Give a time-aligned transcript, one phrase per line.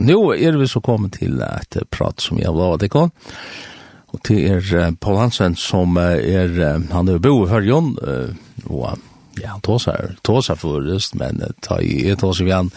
[0.00, 3.10] Nu er vi så kommit till ett prat som jag lovet deg om.
[4.06, 7.98] Och det er Paul Hansen som är, han är bo i Hörjon.
[8.66, 8.98] og
[9.42, 12.70] ja, han tåsar, tåsar förrest, men ta i ett tåsar vi han.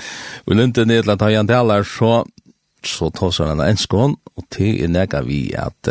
[0.45, 2.25] Och inte å ta igjen til talar så,
[2.83, 4.15] så tåsar han enskån.
[4.33, 5.89] Och det er nega vi att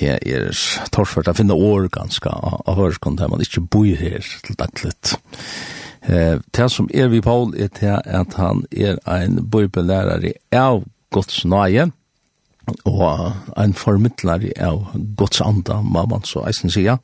[0.00, 0.50] det er
[0.92, 5.16] torsført å finne år ganske av hørskånd der man ikke bor her til dagligt.
[6.08, 11.44] Eh, det som er vi Paul er til at han er en bøybelærare av Guds
[11.44, 11.90] nøye,
[12.84, 16.98] og en formidlare av Guds anda, må man så eisen sier.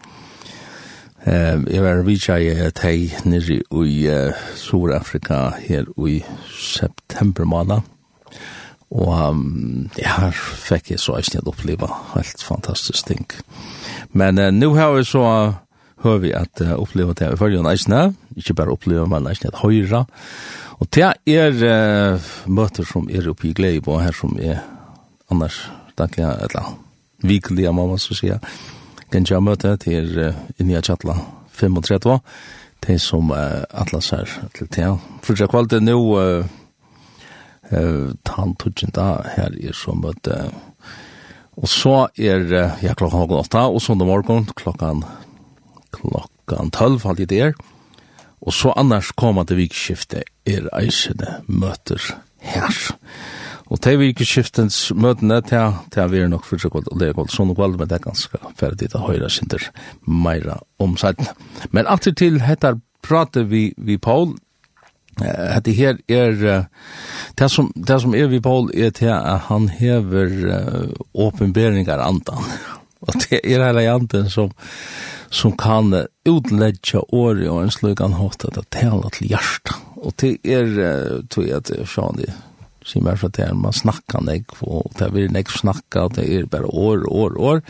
[1.26, 6.22] Eh, jeg var vidtja i Tei nere i uh, Sur-Afrika her i
[6.58, 7.82] september måned,
[8.90, 13.26] og um, ja, her fikk jeg så eisen oppleva helt fantastisk ting.
[14.12, 15.54] Men uh, nu har vi så
[16.02, 19.62] hör vi att uh, uppleva det i förrjun eisne, ikke bare uppleva, men eisne att
[19.62, 20.04] høyra.
[20.80, 24.62] Og det er uh, møter som er oppe i glede på her som er
[25.30, 26.74] annars dagliga, eller
[27.22, 28.40] vikliga, må man så sier.
[29.12, 31.16] Kan jeg møte til uh, inni av Tjatla
[31.54, 32.18] 35,
[32.86, 34.26] det som uh, atlas her
[34.58, 34.90] til det.
[35.22, 36.44] For det kvalte nå, uh,
[37.70, 38.56] uh, tann
[38.90, 40.68] da her er som møte, uh,
[41.60, 45.02] Og så er, uh, ja, klokka halv åtta, og sånn morgon klokkan
[45.92, 47.52] klokkan 12 halvt i det
[48.42, 52.02] Og så annars komande vikskifte er eisende møter
[52.42, 52.74] her.
[53.70, 57.16] Og til vikskiftens møtene, til, til vi er nok for så godt og det er
[57.16, 59.68] godt sånn og kvall, men det er ganske ferdig til høyre sinter
[60.04, 60.96] meira om.
[61.70, 64.34] Men alltid til dette prater vi, vi Paul,
[65.64, 66.66] Det her er
[67.38, 70.30] det som det som er vi Paul er til at han hever
[71.14, 72.44] åpenberingar andan.
[73.00, 74.50] Og det er hele anden som
[75.32, 75.94] som kan
[76.28, 79.74] utledja året og en slugan hatt at det taler til hjertet.
[80.02, 80.72] Og til er,
[81.30, 82.32] tror jeg at det er sånn det,
[82.86, 86.26] sier meg fra det her, man snakkar nek, og det er nek snakka, og det
[86.28, 87.62] er bare år, år, år.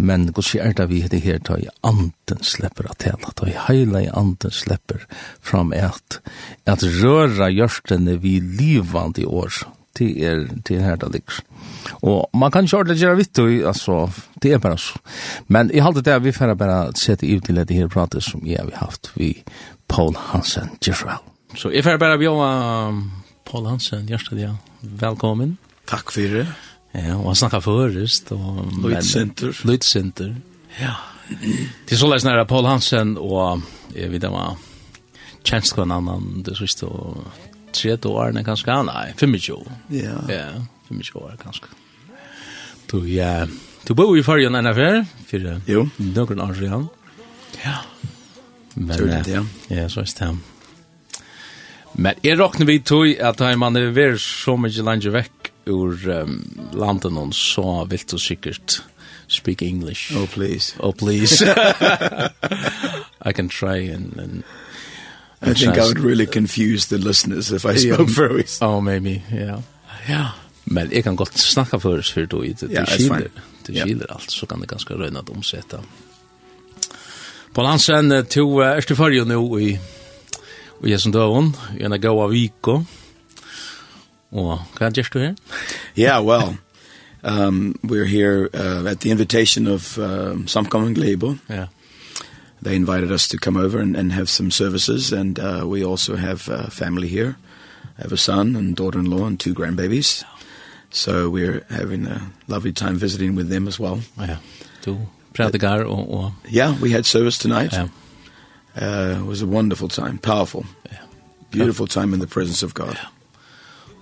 [0.00, 3.56] Men god sier det vi det her, da i anden slipper at tala, da i
[3.68, 5.04] heila i anden slipper
[5.44, 6.20] fram at,
[6.64, 9.60] at røra hjørstene vi livande i år,
[9.96, 11.40] til er til her det ligger.
[12.02, 14.10] Og man kan kjøre det gjøre vitt, altså,
[14.42, 14.98] det er bare så.
[15.48, 18.58] Men i halte det vi får bare sette ut til dette her pratet som jeg
[18.58, 19.34] har haft vi
[19.88, 21.22] Paul Hansen, Gisrael.
[21.56, 22.50] Så jeg får bare bjøre
[23.44, 24.52] Paul Hansen, hjertelig, ja.
[24.82, 25.58] Velkommen.
[25.90, 26.46] Takk for det.
[26.94, 28.32] Ja, og han snakket først.
[28.82, 29.54] Løytsenter.
[29.66, 30.34] Løytsenter.
[30.80, 30.94] Ja.
[31.86, 33.62] Det er så løs nære Paul Hansen, og
[33.94, 34.56] jeg vet det var
[35.46, 37.22] tjenestkvann annan, det siste, og
[37.76, 39.66] 30 år, nei, kanskje, nei, 25.
[39.94, 40.16] Ja.
[40.30, 40.46] Ja,
[40.88, 41.70] 25 år, kanskje.
[42.90, 43.46] Du, ja,
[43.86, 45.86] du bor i fargen enn affær, for jo.
[46.02, 46.88] noen år siden.
[47.62, 47.80] Ja.
[48.74, 49.44] Men, så er det, ja.
[49.70, 50.32] Ja, så er det,
[51.94, 56.06] Men jeg råkner vi tog at da man er vært så mye langt vekk ur
[56.08, 56.38] um,
[56.72, 58.80] landet noen, så vil du sikkert
[59.30, 60.12] speak English.
[60.16, 60.74] Oh, please.
[60.80, 61.42] Oh, please.
[63.22, 64.44] I can try and, and
[65.42, 68.42] I think I would really confuse the listeners if I spoke for.
[68.60, 69.62] Oh, maybe, yeah.
[70.08, 70.28] Yeah.
[70.64, 72.70] Men jeg kan godt snakke for oss, for du i det.
[72.70, 73.28] Ja, it's skiler.
[73.66, 75.80] Det skiler alt, så kan det ganske røyne at omsette.
[77.54, 79.78] På landsen, to er til farge nå i
[80.80, 82.78] Og jeg som døven, jeg er gav av Viko.
[84.32, 85.34] Og hva er det du her?
[85.98, 86.56] Yeah, well,
[87.22, 91.36] um, we're here uh, at the invitation of uh, Samkommen Glebo.
[91.50, 91.66] Yeah
[92.62, 95.12] they invited us to come over and, and have some services.
[95.12, 97.36] And uh, we also have uh, family here.
[97.98, 100.24] I have a son and daughter-in-law and two grandbabies.
[100.90, 104.00] So we're having a lovely time visiting with them as well.
[104.18, 104.38] Yeah.
[104.84, 104.98] Du
[105.34, 106.32] predigar og, og...
[106.48, 107.72] Yeah, we had service tonight.
[107.72, 107.88] Yeah.
[108.76, 110.64] Uh, it was a wonderful time, powerful.
[110.90, 110.98] Yeah.
[111.50, 112.94] Beautiful time in the presence of God.
[112.94, 113.08] Yeah.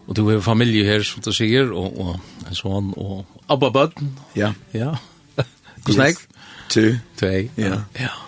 [0.08, 4.14] Og du har familie her, som du sier, og, og en sånn, og Abba Bøtten.
[4.36, 4.54] Ja.
[4.72, 4.94] Ja.
[5.84, 6.26] Hvordan er det?
[6.68, 6.96] Two.
[7.16, 7.42] Two, ja.
[7.56, 7.68] Ja.
[7.68, 7.82] Yeah.
[8.00, 8.27] yeah.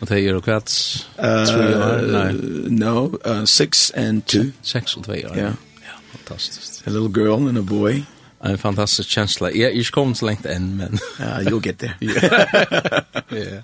[0.00, 0.70] Och det är ju kvart.
[1.16, 2.32] Eh
[2.68, 4.44] no, uh, six and two.
[4.62, 5.36] Sex och två år.
[5.36, 5.50] Ja.
[5.82, 6.82] Ja, fantastiskt.
[6.86, 8.02] A little girl and a boy.
[8.40, 9.50] En fantastisk känsla.
[9.50, 11.94] Jag jag kom så långt än men ja, you'll get there.
[13.28, 13.62] Ja.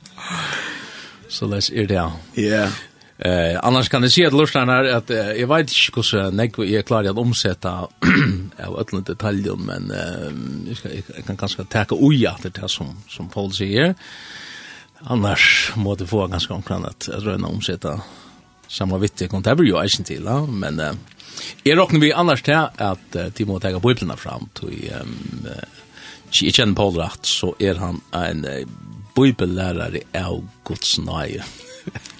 [1.29, 2.13] Så let's ear down.
[2.35, 2.71] Yeah.
[3.19, 6.31] Eh annars kan det se att lustan är att eh, jag vet inte hur så
[6.31, 7.71] nek jag klarar att omsätta
[8.67, 13.03] av alla detaljer men eh, jag, ska, jag kan kanske ta och ja det som
[13.09, 13.95] som Paul säger
[15.05, 18.01] annars må det få ganske omkring att röna omsätta
[18.69, 20.47] samma vittig kom det blir ju eisen til, ja?
[20.47, 20.95] men eh,
[21.65, 25.81] jeg råkner vi annars til at eh, de må tega bøyblina fram til um, eh,
[26.35, 28.67] jeg kjenner Paul Ratt, så er han en eh,
[29.15, 31.45] bøybellærare av Guds nøye.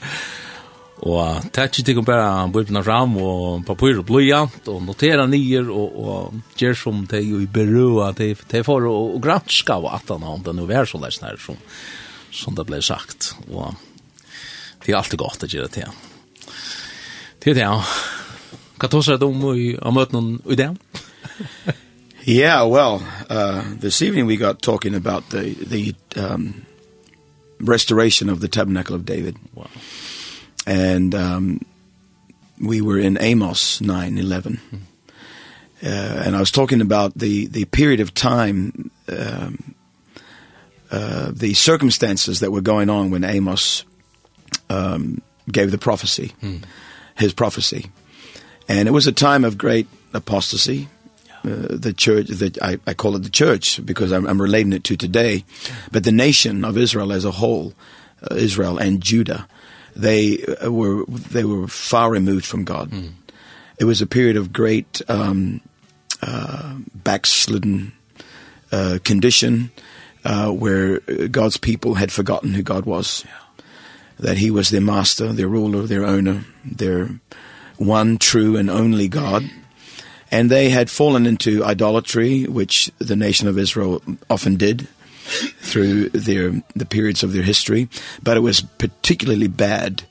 [1.11, 5.99] og takk til kom bare bøyblina fram og papur og bløyant og notera nyer og,
[5.99, 10.15] og gjør som det er jo i berua, det er for å granska og at
[10.15, 11.59] han har om det nå er så leis som
[12.35, 13.33] som det ble sagt.
[13.49, 13.75] Og
[14.85, 15.89] det er alltid godt å gjøre det.
[17.41, 17.79] Det er det, ja.
[18.75, 20.73] Hva tar er om å møte noen i det?
[22.27, 26.65] Yeah, well, uh, this evening we got talking about the, the um,
[27.61, 29.37] restoration of the Tabernacle of David.
[29.55, 29.69] Wow.
[30.67, 31.67] And um,
[32.59, 34.59] we were in Amos 9:11.
[34.59, 34.81] Mm.
[35.83, 39.75] Uh, and I was talking about the the period of time um
[40.95, 43.85] uh, the circumstances that were going on when Amos
[44.71, 45.21] um,
[45.51, 46.63] gave the prophecy, mm.
[47.17, 47.91] his prophecy.
[48.69, 50.87] And it was a time of great apostasy.
[51.27, 51.51] Yeah.
[51.53, 54.85] Uh, the church that I I call it the church because I'm I'm relating it
[54.85, 55.45] to today
[55.91, 57.75] but the nation of Israel as a whole
[58.31, 59.47] uh, Israel and Judah
[59.95, 63.11] they were they were far removed from God mm.
[63.79, 65.61] it was a period of great um
[66.23, 67.93] uh backslidden
[68.73, 69.94] uh condition uh
[70.25, 73.25] uh, where God's people had forgotten who God was.
[73.27, 73.65] Yeah.
[74.19, 77.11] That he was their master, their ruler, their owner, their
[77.77, 79.51] one true and only God.
[80.31, 84.89] And they had fallen into idolatry, which the nation of Israel often did
[85.61, 87.89] through their the periods of their history,
[88.23, 90.05] but it was particularly bad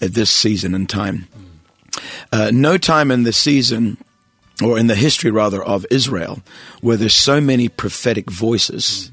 [0.00, 1.28] at this season and time.
[2.32, 3.98] Uh no time in the season
[4.62, 6.42] or in the history rather of Israel
[6.80, 9.10] where there's so many prophetic voices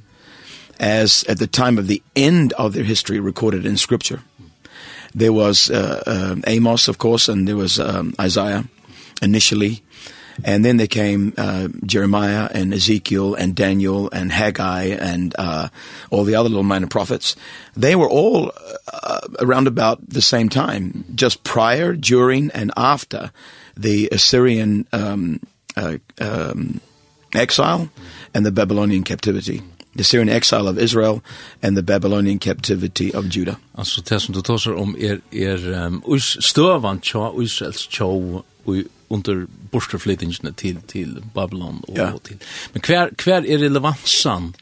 [0.81, 4.21] as at the time of the end of their history recorded in scripture.
[5.13, 8.65] There was uh, uh, Amos, of course, and there was um, Isaiah
[9.21, 9.83] initially.
[10.43, 15.67] And then there came uh, Jeremiah and Ezekiel and Daniel and Haggai and uh,
[16.09, 17.35] all the other little minor prophets.
[17.75, 18.51] They were all
[18.91, 23.31] uh, around about the same time, just prior, during, and after
[23.77, 25.41] the Assyrian um,
[25.75, 26.79] uh, um,
[27.35, 27.89] exile
[28.33, 29.59] and the Babylonian captivity.
[29.59, 31.21] Mm the Syrian exile of Israel
[31.61, 33.55] and the Babylonian captivity of Judah.
[33.75, 38.05] Alltså det som du tar om er er um, stövan cha Israels cha
[39.09, 42.17] under borsterflyttingen till till Babylon och ja.
[42.23, 42.37] till.
[42.73, 44.53] Men kvar kvar är relevansen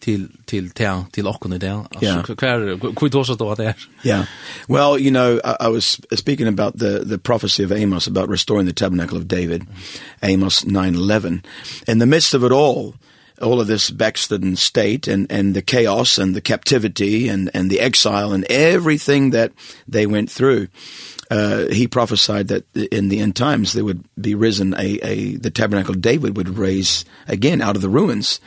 [0.00, 4.24] till till till till och kunde där alltså kvar kvar då så då där yeah
[4.68, 8.66] well you know I, i was speaking about the the prophecy of Amos about restoring
[8.66, 9.62] the tabernacle of David
[10.22, 11.40] Amos 9:11
[11.86, 12.92] in the midst of it all
[13.42, 17.80] all of this Bexton state and and the chaos and the captivity and and the
[17.80, 19.52] exile and everything that
[19.88, 20.68] they went through
[21.30, 25.50] uh he prophesied that in the end times there would be risen a a the
[25.50, 28.40] tabernacle David would raise again out of the ruins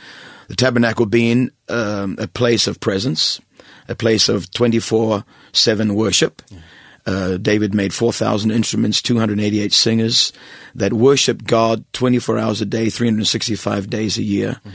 [0.48, 3.40] the tabernacle being um a place of presence
[3.88, 6.58] a place of 24/7 worship yeah.
[7.06, 10.32] Uh, David made 4,000 instruments, 288 singers
[10.74, 14.72] that worship God 24 hours a day, 365 days a year mm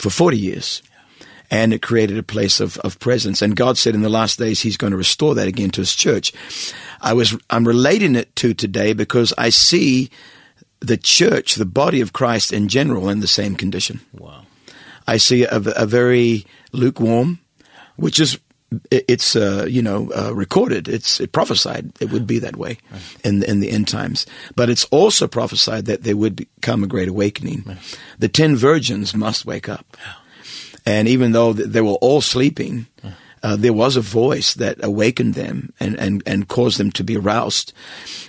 [0.00, 0.82] for 40 years.
[1.50, 3.42] And it created a place of, of presence.
[3.42, 5.94] And God said in the last days, he's going to restore that again to his
[5.94, 6.32] church.
[7.00, 10.10] I was, I'm relating it to today because I see
[10.80, 14.00] the church, the body of Christ in general in the same condition.
[14.12, 14.44] Wow.
[15.06, 17.40] I see a, a very lukewarm,
[17.96, 18.38] which is
[18.90, 20.88] it's uh you know uh, recorded.
[20.88, 22.78] It's it prophesied it would be that way
[23.24, 24.26] in in the end times.
[24.54, 27.78] But it's also prophesied that there would come a great awakening.
[28.18, 29.96] The 10 virgins must wake up.
[30.86, 32.86] And even though they were all sleeping
[33.42, 37.16] uh, there was a voice that awakened them and and and caused them to be
[37.16, 37.72] aroused.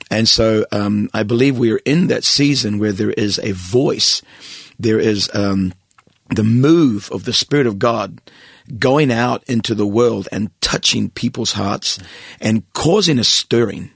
[0.10, 4.22] And so um i believe we are in that season where there is a voice.
[4.80, 5.74] There is um
[6.36, 8.22] the move of the spirit of god
[8.78, 12.00] going out into the world and touching people's hearts
[12.40, 13.92] and causing a stirring.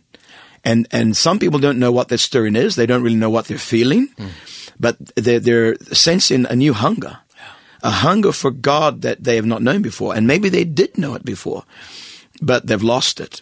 [0.63, 2.75] And and some people don't know what that stirring is.
[2.75, 4.07] They don't really know what they're feeling.
[4.17, 4.29] Mm.
[4.79, 7.19] But they they're sensing a new hunger.
[7.35, 7.43] Yeah.
[7.83, 11.13] A hunger for God that they have not known before and maybe they did know
[11.13, 11.63] it before
[12.41, 13.41] but they've lost it.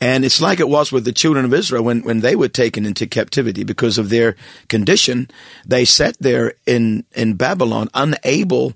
[0.00, 2.86] And it's like it was with the children of Israel when when they were taken
[2.86, 4.36] into captivity because of their
[4.68, 5.28] condition.
[5.66, 8.74] They sat there in in Babylon unable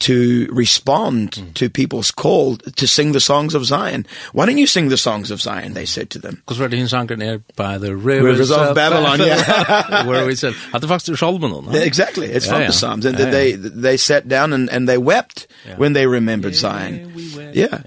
[0.00, 1.54] to respond mm.
[1.54, 4.06] to people's call to sing the songs of Zion.
[4.32, 5.74] Why don't you sing the songs of Zion?
[5.74, 6.36] They said to them.
[6.36, 10.06] Because we're in Zion by the rivers, rivers of, of Babylon, Babylon yeah.
[10.06, 11.64] where we said, at the fact of Solomon.
[11.64, 11.78] Huh?
[11.78, 12.28] Exactly.
[12.28, 12.66] It's yeah, from yeah.
[12.68, 13.04] the Psalms.
[13.06, 13.56] And yeah, they, yeah.
[13.60, 15.76] they sat down and, and they wept yeah.
[15.76, 17.14] when they remembered yeah, Zion.
[17.14, 17.52] We yeah.
[17.54, 17.82] yeah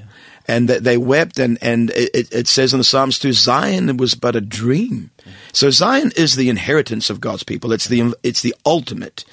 [0.47, 4.15] and they wept and and it, it says in the psalms to zion it was
[4.15, 5.11] but a dream
[5.53, 9.25] so zion is the inheritance of god's people it's the it's the ultimate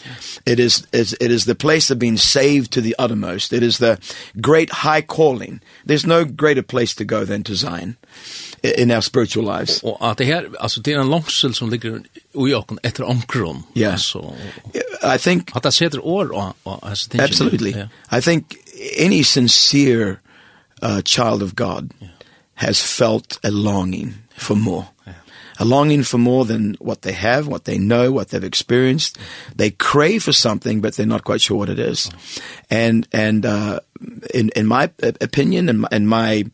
[0.47, 3.79] it is, is it is the place of being saved to the uttermost it is
[3.79, 3.99] the
[4.41, 7.97] great high calling there's no greater place to go than to zion
[8.63, 9.81] in our spiritual lives.
[9.83, 11.99] og at det her altså det er en långsel som ligger
[12.49, 13.93] i okken etter omkron Yeah.
[13.93, 14.35] Alltså
[15.03, 17.71] I think at det sätter år och Absolutely.
[17.71, 17.89] Yeah.
[18.19, 18.55] I think
[18.99, 20.17] any sincere
[20.83, 22.09] uh, child of God yeah.
[22.55, 24.89] has felt a longing for more.
[25.07, 25.15] Yeah.
[25.61, 29.19] A longing for more than what they have, what they know, what they've experienced.
[29.57, 32.11] They crave for something, but they're not quite sure what it is.
[32.71, 33.81] And, and, uh,
[34.33, 36.45] in, in my opinion and my, in my,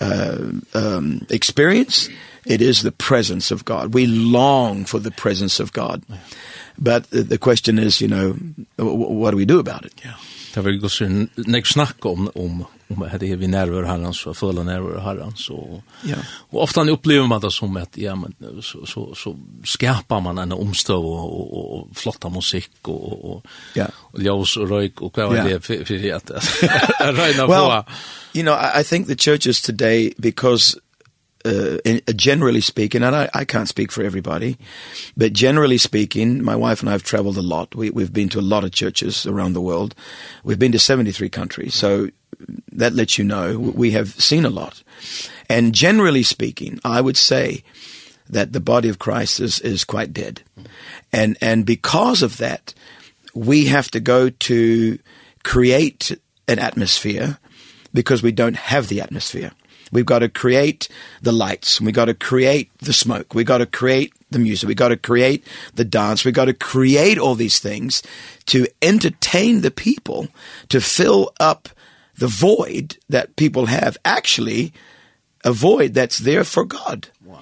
[0.00, 0.38] uh,
[0.74, 2.08] um, experience,
[2.46, 3.94] it is the presence of God.
[3.94, 6.04] We long for the presence of God.
[6.78, 8.36] But the question is, you know,
[8.76, 9.94] what do we do about it?
[10.04, 10.14] Yeah.
[10.54, 12.64] Det var ju så nek snack om om
[12.94, 15.46] om at det er vi nerver herrens så fulla nerver herrens.
[15.46, 16.16] så ja
[16.50, 20.52] och ofta upplever man det som att ja men så så så skapar man en
[20.52, 25.34] omstöv och och, og flotta musik och och ja och ljus och rök och vad
[25.34, 26.30] det för for att
[27.18, 27.82] räna på well
[28.34, 30.76] you know I, i think the churches today because
[31.44, 34.56] uh, in, uh, generally speaking, and I, I can't speak for everybody,
[35.16, 37.74] but generally speaking, my wife and I have traveled a lot.
[37.74, 39.94] We, we've been to a lot of churches around the world.
[40.42, 41.74] We've been to 73 countries.
[41.74, 42.08] So
[42.72, 44.82] that lets you know we have seen a lot.
[45.48, 47.62] And generally speaking, I would say
[48.28, 50.42] that the body of Christ is is quite dead.
[51.12, 52.74] And and because of that,
[53.34, 54.98] we have to go to
[55.42, 56.16] create
[56.48, 57.38] an atmosphere
[57.92, 59.52] because we don't have the atmosphere.
[59.92, 60.88] We've got to create
[61.22, 63.34] the lights, we we've got to create the smoke.
[63.34, 64.66] We've got to create the music.
[64.66, 66.24] We've got to create the dance.
[66.24, 68.02] We've got to create all these things
[68.46, 70.26] to entertain the people,
[70.70, 71.68] to fill up
[72.16, 74.72] the void that people have actually
[75.44, 77.08] a void that's there for God.
[77.24, 77.40] Wow.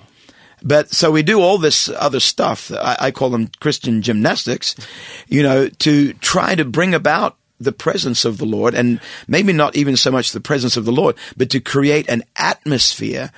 [0.62, 2.70] But so we do all this other stuff.
[2.72, 4.74] I, I call them Christian gymnastics,
[5.28, 9.76] you know, to try to bring about the presence of the Lord and maybe not
[9.76, 13.30] even so much the presence of the Lord, but to create an atmosphere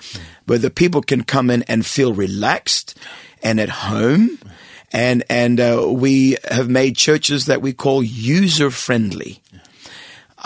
[0.46, 2.98] where the people can come in and feel relaxed
[3.42, 4.38] and at home.
[4.92, 9.42] And, and uh, we have made churches that we call user friendly.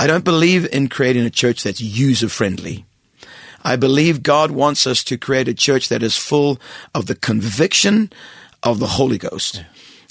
[0.00, 2.87] I don't believe in creating a church that's user friendly.
[3.64, 6.61] I believe God wants us to create a church that is full
[6.95, 8.12] of the conviction
[8.62, 9.57] of the Holy Ghost.
[9.57, 9.64] Yeah.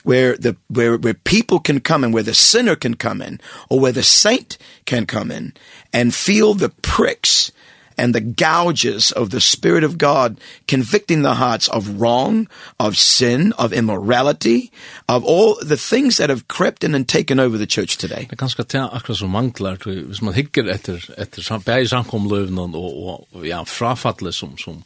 [0.03, 3.79] Where the where where people can come in, where the sinner can come in, or
[3.79, 5.53] where the saint can come in
[5.91, 7.51] and feel the pricks
[7.97, 12.47] and the gouges of the Spirit of God convicting the hearts of wrong,
[12.79, 14.71] of sin, of immorality,
[15.09, 18.27] of all the things that have crept in and taken over the church today.
[18.29, 23.27] Det er ganske til akkurat som manglar, hvis man hikker etter, etter bæg samkomløvnen og,
[23.33, 24.83] og ja, frafattelig som, som,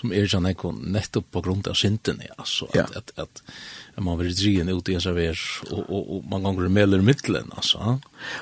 [0.00, 3.42] som er sånn ekon nettopp på grunn av synden, ja altså, at, at, at
[3.98, 5.38] at man blir drien ut i en server
[5.72, 7.98] og, og, og man gånger mellan mittlen alltså.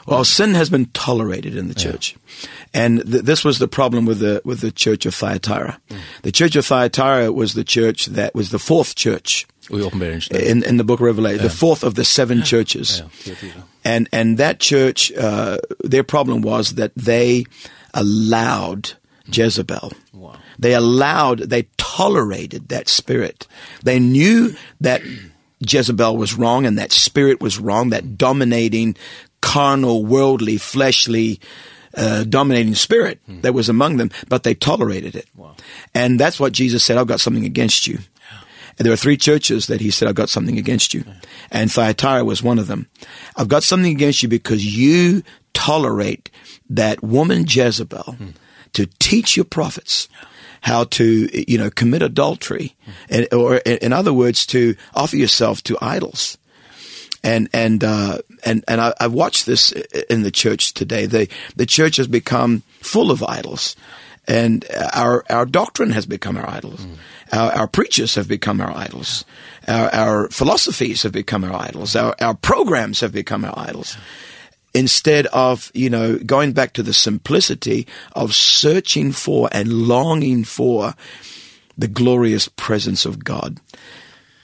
[0.06, 2.14] Well, sin has been tolerated in the church.
[2.14, 2.84] Yeah.
[2.84, 5.78] And th this was the problem with the with the church of Thyatira.
[5.90, 5.96] Mm.
[6.22, 10.84] The church of Thyatira was the church that was the fourth church in in the
[10.84, 11.48] book of Revelation, yeah.
[11.48, 13.02] the fourth of the seven churches.
[13.24, 13.62] Yeah.
[13.84, 15.56] And and that church uh
[15.90, 17.44] their problem was that they
[17.94, 18.92] allowed
[19.32, 19.92] Jezebel.
[20.12, 20.36] Wow.
[20.58, 23.46] They allowed, they tolerated that spirit.
[23.82, 25.02] They knew that
[25.60, 28.96] Jezebel was wrong and that spirit was wrong, that dominating,
[29.40, 31.40] carnal, worldly, fleshly,
[31.94, 33.40] uh, dominating spirit hmm.
[33.40, 35.26] that was among them, but they tolerated it.
[35.34, 35.56] Wow.
[35.94, 37.94] And that's what Jesus said, I've got something against you.
[37.94, 38.38] Yeah.
[38.78, 41.04] And there are three churches that he said, I've got something against you.
[41.06, 41.14] Yeah.
[41.50, 42.86] And Thyatira was one of them.
[43.36, 45.22] I've got something against you because you
[45.54, 46.30] tolerate
[46.68, 48.30] that woman Jezebel hmm.
[48.74, 50.08] to teach your prophets.
[50.12, 50.28] Yeah
[50.66, 52.74] how to, you know, commit adultery,
[53.08, 56.38] and, or in other words, to offer yourself to idols.
[57.22, 59.70] And, and, uh, and, and I, I watched this
[60.10, 61.06] in the church today.
[61.06, 63.76] The, the church has become full of idols
[64.28, 66.80] and our our doctrine has become our idols.
[66.80, 66.96] Mm.
[67.32, 69.24] Our our preachers have become our idols.
[69.68, 71.94] Our our philosophies have become our idols.
[71.94, 73.96] Our our programs have become our idols
[74.76, 80.94] instead of, you know, going back to the simplicity of searching for and longing for
[81.78, 83.58] the glorious presence of God.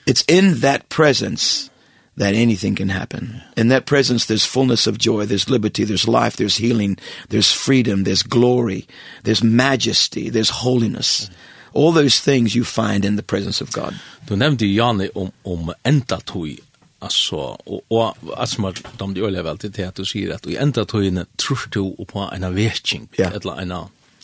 [0.07, 1.69] It's in that presence
[2.17, 3.41] that anything can happen.
[3.55, 6.97] In that presence there's fullness of joy, there's liberty, there's life, there's healing,
[7.29, 8.87] there's freedom, there's glory,
[9.23, 11.29] there's majesty, there's holiness.
[11.73, 13.93] All those things you find in the presence of God.
[14.25, 16.57] Du nevnte Janne om, om enda tog
[17.03, 20.55] Altså, og, og alltså man de det öliga väl till att du sier at i
[20.55, 23.71] enda tøyne tror du på en vetching eller en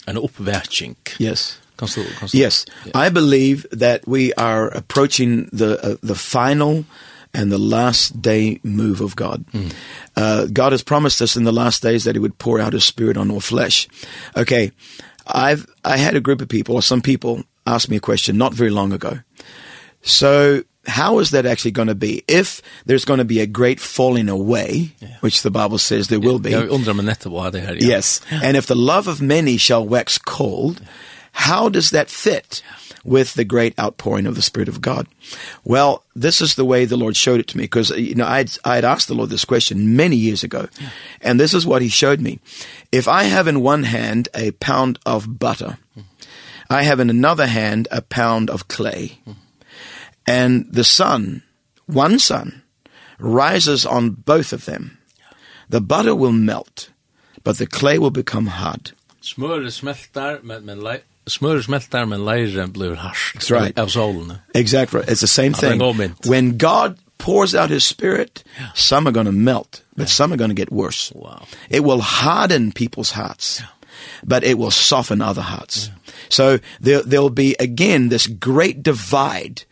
[0.08, 2.40] en uppvetching yes Consul, consul.
[2.40, 3.08] Yes, yeah.
[3.08, 6.84] I believe that we are approaching the uh, the final
[7.34, 9.46] and the last day move of God.
[9.54, 9.72] Mm.
[10.18, 12.84] Uh God has promised us in the last days that he would pour out his
[12.84, 13.88] spirit on all flesh.
[14.36, 14.72] Okay.
[15.26, 18.54] I've I had a group of people or some people asked me a question not
[18.54, 19.20] very long ago.
[20.02, 23.80] So how is that actually going to be if there's going to be a great
[23.80, 25.18] falling away yeah.
[25.20, 27.88] which the bible says there will be yeah.
[27.88, 30.82] yes and if the love of many shall wax cold
[31.32, 32.62] how does that fit
[33.06, 35.08] with the great outpouring of the spirit of god
[35.64, 38.46] well this is the way the lord showed it to me because you know i
[38.64, 40.90] i had asked the lord this question many years ago yeah.
[41.22, 42.40] and this is what he showed me
[42.92, 46.04] if i have in one hand a pound of butter mm.
[46.70, 49.36] i have in another hand a pound of clay mm
[50.30, 51.44] and the sun,
[51.88, 52.62] one sun,
[53.20, 54.98] rises on both of them.
[55.70, 56.90] The butter will melt,
[57.44, 58.92] but the clay will become hard.
[59.22, 63.34] Smør smeltar, men, men light smör smältar men leire blir harsh.
[63.34, 63.78] That's right.
[63.78, 64.38] Av solen.
[64.54, 65.02] Exactly.
[65.08, 65.80] It's the same thing.
[66.26, 68.70] When God pours out his spirit, yeah.
[68.74, 70.14] some are going to melt, but yeah.
[70.14, 71.12] some are going to get worse.
[71.14, 71.46] Wow.
[71.70, 73.60] It will harden people's hearts.
[73.60, 73.68] Yeah.
[74.24, 75.88] But it will soften other hearts.
[75.88, 76.14] Yeah.
[76.30, 79.64] So there there'll be again this great divide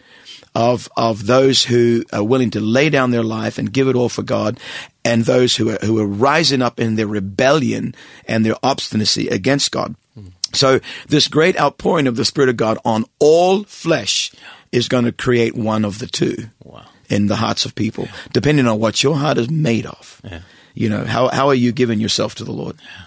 [0.57, 4.09] of of those who are willing to lay down their life and give it all
[4.09, 4.59] for God
[5.05, 7.93] and those who are who are rising up in their rebellion
[8.27, 9.95] and their obstinacy against God.
[10.17, 10.31] Mm.
[10.53, 14.31] So this great outpouring of the spirit of God on all flesh
[14.71, 16.49] is going to create one of the two.
[16.63, 16.85] Wow.
[17.07, 18.15] In the hearts of people yeah.
[18.33, 20.19] depending on what your heart is made of.
[20.23, 20.41] Yeah.
[20.73, 22.77] You know, how how are you giving yourself to the Lord?
[22.81, 23.03] Yeah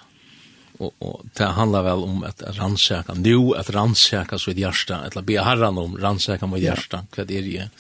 [0.81, 5.23] og, og det handlar vel om at rannsaka nu at rannsaka så i hjärsta, eller
[5.23, 7.17] be herran om rannsaka mot hjärsta, yeah.
[7.17, 7.71] vad er det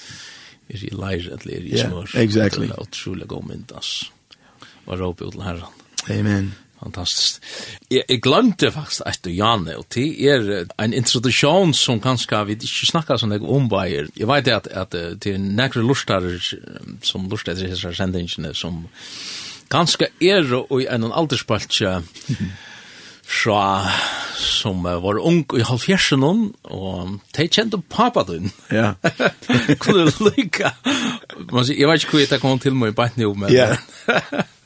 [0.71, 2.09] er i leir, eller er i smör.
[2.15, 2.67] yeah, exactly.
[2.67, 4.11] Det er utrolig god mynd ass.
[4.87, 6.55] Og råpe ut herran amen.
[6.81, 7.43] Fantastisk.
[7.91, 12.57] Jeg, jeg glemte faktisk att du Janne og det er en introduktion som kanskje vi
[12.57, 13.69] ikke snakker sånn jeg om
[14.17, 16.23] Jeg vet at, at det er nekre lustar
[17.03, 18.87] som lustar etter disse sendingene som
[19.69, 21.71] ganske er og i en alderspalt
[23.31, 23.87] fra
[24.41, 28.51] som var ung i halvfjersen og de kjente pappa din.
[28.73, 28.95] Ja.
[29.83, 30.73] Kunne du lykke?
[31.71, 33.53] Jeg vet ikke hvor jeg kom til meg i bare nå, men...
[33.53, 33.77] Yeah.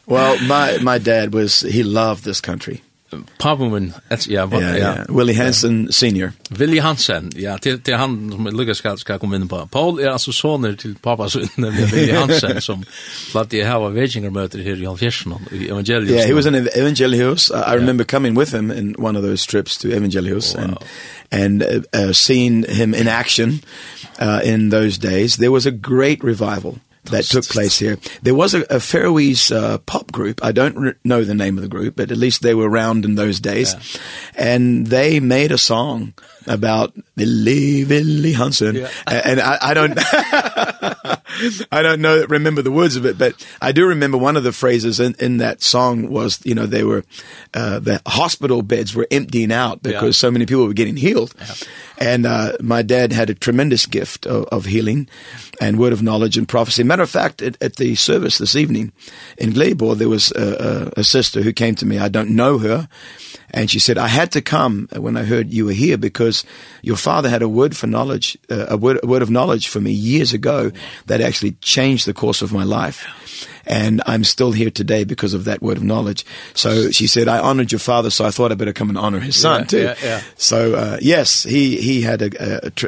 [0.07, 2.81] well, my, my dad was, he loved this country.
[3.39, 3.93] Papen min,
[4.29, 4.95] ja, ja, ja.
[5.09, 6.33] Willie Hansen senior.
[6.51, 9.69] Willie Hansen, ja, till till han som Lucas ska ska komma in på.
[9.73, 12.85] Paul är alltså sonen till pappa son Willie Hansen som
[13.33, 16.11] flat det ha a wedding möte här i Alfjersen i Evangelius.
[16.11, 17.51] Yeah, he was in Evangelius.
[17.51, 20.65] I, I remember coming with him in one of those trips to Evangelius wow.
[20.65, 20.79] and
[21.31, 23.61] and uh, uh, seeing him in action
[24.19, 25.37] uh, in those days.
[25.37, 26.79] There was a great revival
[27.11, 27.99] that took place here.
[28.23, 30.45] There was a, a Faroese uh, pop group.
[30.45, 33.15] I don't know the name of the group, but at least they were around in
[33.15, 33.75] those days.
[33.75, 34.01] Yeah.
[34.37, 36.15] And they made a song
[36.47, 38.91] about Lily Lily Hansen, yeah.
[39.07, 39.95] and I, I don't,
[41.73, 44.53] I don't know, remember the words of it, but I do remember one of the
[44.53, 47.05] phrases in, in that song was, you know, they were,
[47.55, 50.29] uh, the hospital beds were emptying out because yeah.
[50.29, 51.35] so many people were getting healed.
[51.39, 51.55] Yeah.
[51.99, 55.09] And uh, my dad had a tremendous gift of, of healing
[55.61, 56.83] and word of knowledge and prophecy.
[56.83, 58.93] Matter of fact, at, at the service this evening
[59.39, 61.99] in Glebor, there was a, a, a sister who came to me.
[61.99, 62.89] I don't know her
[63.55, 66.45] And she said, I had to come when I heard you were here because
[66.83, 69.81] your father had a word for knowledge, uh, a, word, a word of knowledge for
[69.81, 70.73] me years ago
[71.07, 73.07] that actually changed the course of my life.
[73.65, 76.27] And I'm still here today because of that word of knowledge.
[76.55, 79.21] So she said, I honored your father, so I thought I better come and honor
[79.21, 79.83] his son yeah, too.
[79.83, 80.21] Yeah, yeah.
[80.37, 82.31] So, uh, yes, he, he had a,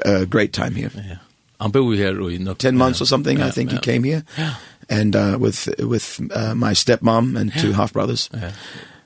[0.05, 0.91] a, a great time here.
[0.95, 1.19] Yeah.
[1.59, 3.81] Han bor ju här i 10 months or something yeah, I think yeah.
[3.81, 4.23] he came here.
[4.37, 4.55] Yeah.
[4.89, 7.63] And uh with with uh, my stepmom and yeah.
[7.63, 8.29] two half brothers.
[8.35, 8.53] Yeah.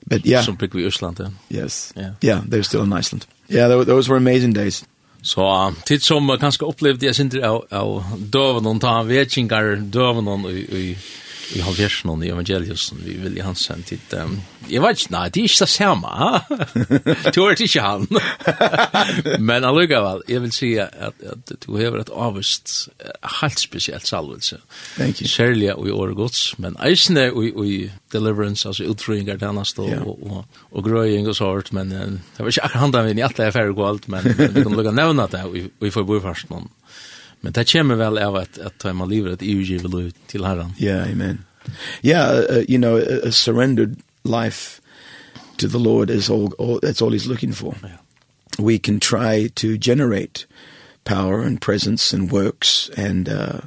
[0.07, 0.41] But yeah.
[0.41, 1.17] Some big Iceland.
[1.17, 1.35] then.
[1.49, 1.93] Yes.
[1.95, 2.13] Yeah.
[2.21, 3.25] yeah, they're still in Iceland.
[3.47, 4.83] Yeah, those were amazing days.
[5.23, 10.63] Så so, tid som kanskje opplevde jeg sindri av, av døvnen, ta vetjengar døvnen i,
[10.63, 10.97] i
[11.55, 14.13] i halvjersen og i evangeliusen, vi vil i hans sen hit.
[14.15, 14.37] Um,
[14.69, 16.11] jeg vet ikke, nei, det er ikke det samme,
[17.35, 18.07] du er ikke han.
[19.49, 22.89] Men allugavel, jeg vil si at, at du hever et avvist,
[23.41, 24.61] helt spesielt salvelse.
[24.97, 25.27] Thank you.
[25.27, 27.77] Særlig i året gods, men eisne i, i
[28.13, 30.07] deliverance, altså utfrøyngar til annars og, yeah.
[30.07, 33.47] og, og, og grøying og sånt, men det var ikke akkurat handa min i alle
[33.47, 36.69] affærer og alt, men vi kan lukka nevna det, og vi får bo i farsen
[37.41, 40.73] Men det kommer väl av att att ta man livet, att EU ger till Herren.
[40.77, 41.45] Ja, yeah, amen.
[42.01, 44.81] Yeah, uh, you know, a, a surrendered life
[45.57, 47.75] to the Lord is all, all that's all he's looking for.
[47.83, 47.97] Yeah.
[48.59, 50.45] We can try to generate
[51.03, 53.61] power and presence and works and uh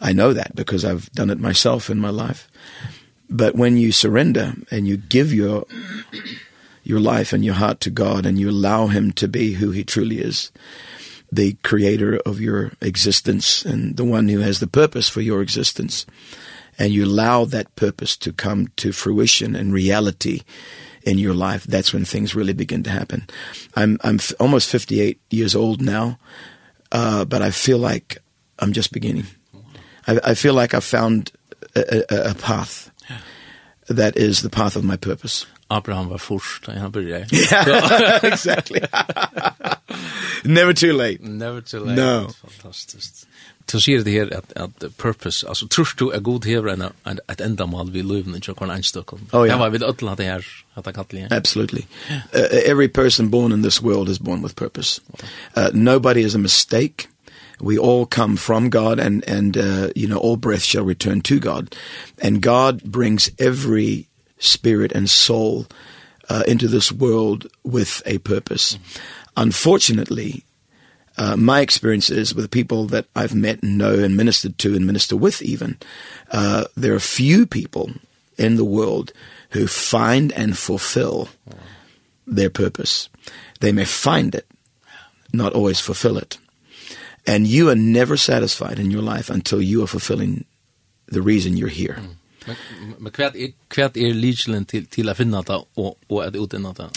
[0.00, 2.48] I know that because I've done it myself in my life.
[3.28, 5.64] But when you surrender and you give your
[6.82, 9.84] your life and your heart to God and you allow him to be who he
[9.84, 10.50] truly is,
[11.32, 16.06] the creator of your existence and the one who has the purpose for your existence.
[16.78, 20.42] And you allow that purpose to come to fruition and reality
[21.02, 21.64] in your life.
[21.64, 23.28] That's when things really begin to happen.
[23.74, 26.18] I'm i'm almost 58 years old now
[26.92, 28.18] uh but i feel like
[28.58, 29.26] i'm just beginning.
[30.06, 31.32] I i feel like i've found
[31.74, 33.18] a a, a path yeah.
[33.88, 35.46] that is the path of my purpose.
[35.70, 37.26] Abraham var först när han började.
[37.32, 38.80] Yeah, exactly.
[40.42, 41.18] Never too late.
[41.20, 42.02] Never too late.
[42.02, 42.30] No.
[42.48, 43.26] Fantastiskt.
[43.72, 46.82] Du ser det här att att purpose alltså trust du är god här en
[47.28, 48.82] ett ändamål vi lever i Stockholm en
[49.32, 49.52] Oh, ja.
[49.52, 51.36] Det var vid alla det här att det kallar det.
[51.36, 51.82] Absolutely.
[52.10, 55.00] Uh, every person born in this world is born with purpose.
[55.56, 57.06] Uh, nobody is a mistake.
[57.60, 61.38] we all come from God and and uh, you know all breath shall return to
[61.38, 61.74] God
[62.22, 64.06] and God brings every
[64.40, 65.66] spirit and soul
[66.28, 68.78] uh, into this world with a purpose.
[69.36, 70.44] Unfortunately,
[71.16, 75.16] uh, my experiences with people that I've met and know and ministered to and minister
[75.16, 75.78] with even,
[76.30, 77.90] uh, there are few people
[78.38, 79.12] in the world
[79.50, 81.28] who find and fulfill
[82.26, 83.08] their purpose.
[83.60, 84.46] They may find it,
[85.32, 86.38] not always fulfill it.
[87.26, 90.46] And you are never satisfied in your life until you are fulfilling
[91.06, 91.98] the reason you're here.
[92.00, 92.14] Mm.
[92.46, 92.56] Men,
[92.98, 96.72] men kvært er, kvært er ligelen til, til å finne det og, og at utdanne
[96.76, 96.88] det?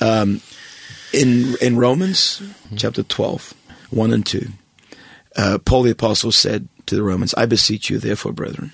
[0.00, 0.40] Um,
[1.12, 2.42] in, in Romans
[2.76, 3.54] chapter 12,
[3.90, 4.46] 1 and 2,
[5.36, 8.72] uh, Paul the Apostle said to the Romans, I beseech you therefore, brethren,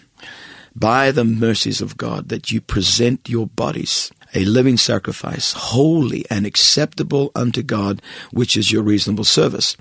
[0.75, 6.47] by the mercies of God, that you present your bodies a living sacrifice, holy and
[6.47, 8.01] acceptable unto God,
[8.33, 9.77] which is your reasonable service.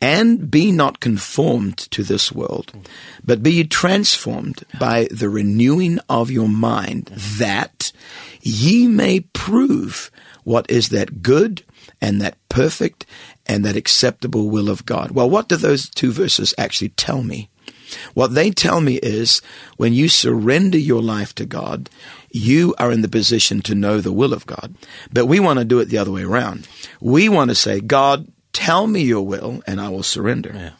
[0.00, 2.72] And be not conformed to this world,
[3.24, 7.06] but be transformed by the renewing of your mind,
[7.38, 7.92] that
[8.40, 10.10] ye may prove
[10.44, 11.62] what is that good
[12.00, 13.04] and that perfect
[13.46, 15.10] and that acceptable will of God.
[15.10, 17.48] Well, what do those two verses actually tell me?
[18.14, 19.40] What they tell me is
[19.76, 21.88] when you surrender your life to God,
[22.30, 24.74] you are in the position to know the will of God.
[25.12, 26.68] But we want to do it the other way around.
[27.00, 30.52] We want to say, God, tell me your will and I will surrender.
[30.54, 30.70] Yeah.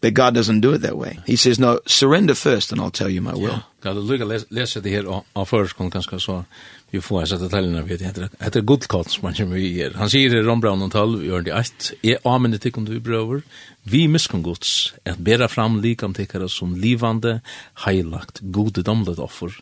[0.00, 1.18] But God doesn't do it that way.
[1.26, 3.48] He says, no, surrender first and I'll tell you my will.
[3.48, 3.62] Yeah.
[3.82, 6.44] Kan du lukka lesa det her av förskon ganske så
[6.90, 9.94] vi får hans detaljerna tallene, vi heter Det är guldkott som han kommer vi her.
[9.94, 11.92] Han sier i Rombraun 12, gjør det ett.
[12.02, 13.42] er använder till om du brøver,
[13.82, 17.40] Vi miskan gods att bera fram likam tikkara som livande,
[17.74, 19.54] heilagt, godedomlet offer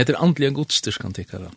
[0.00, 1.50] Hetta er andliga gudstyrkan tykkara.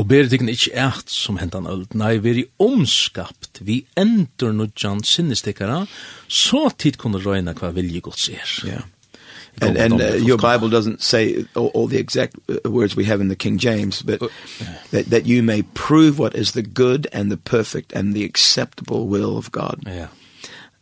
[0.00, 5.82] Og ber tykken ikkje eit som hentan öld, nei, veri omskapt vi endur nudjan sinnestikkara,
[6.28, 8.56] så tid kunne røyna hva vilje gods er.
[8.64, 8.88] Yeah.
[9.60, 13.28] And, and uh, your Bible doesn't say all, all the exact words we have in
[13.28, 14.28] the King James, but uh,
[14.92, 19.06] that, that you may prove what is the good and the perfect and the acceptable
[19.06, 19.82] will of God.
[19.86, 20.08] Yeah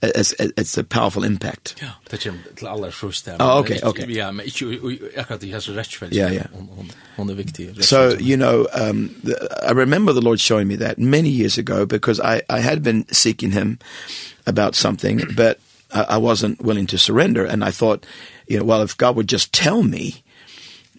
[0.02, 1.76] it's it's a powerful impact.
[1.80, 3.36] Ja, det kjem til allar først der.
[3.40, 4.08] Oh, okay, okay.
[4.14, 6.14] Ja, men ikke akkurat det har så rett vel.
[6.16, 6.42] Ja, ja.
[7.16, 7.84] Hon er viktig.
[7.84, 11.86] So, you know, um the, I remember the Lord showing me that many years ago
[11.86, 13.78] because I I had been seeking him
[14.46, 15.58] about something, but
[15.92, 18.06] I, I wasn't willing to surrender and I thought,
[18.46, 20.22] you know, well if God would just tell me,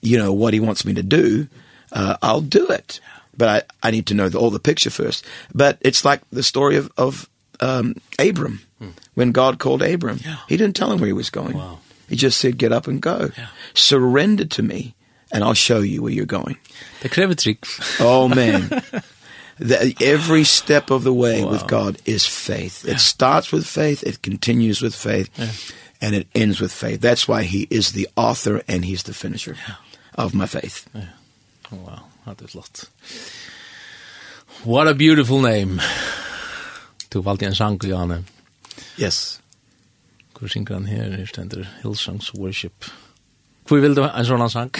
[0.01, 1.47] you know, what he wants me to do,
[1.91, 2.99] uh I'll do it.
[3.37, 5.25] But I I need to know the, all the picture first.
[5.55, 7.27] But it's like the story of of
[7.61, 8.89] um, Abram hmm.
[9.13, 10.19] when God called Abram.
[10.23, 10.37] Yeah.
[10.47, 11.57] He didn't tell him where he was going.
[11.57, 11.79] Wow.
[12.09, 13.31] He just said, get up and go.
[13.37, 13.47] Yeah.
[13.73, 14.95] Surrender to me
[15.31, 16.57] and I'll show you where you're going.
[17.01, 17.35] The clever
[17.99, 18.67] oh, man.
[19.59, 21.51] the, every step of the way wow.
[21.51, 22.83] with God is faith.
[22.83, 22.95] Yeah.
[22.95, 24.03] It starts with faith.
[24.03, 25.29] It continues with faith.
[25.37, 25.51] Yeah.
[26.01, 26.99] And it ends with faith.
[26.99, 29.75] That's why he is the author and he's the finisher yeah.
[30.15, 30.89] of my faith.
[30.93, 31.05] Yeah.
[31.71, 32.89] Wow, that is lot.
[34.63, 35.81] What a beautiful name.
[37.13, 38.23] Du valgte en sang, Janne.
[38.99, 39.41] Yes.
[40.39, 41.17] Hvor synger han her?
[41.17, 42.85] Her stender Hillsongs Worship.
[43.67, 44.71] Hvor vil du en sånn sang?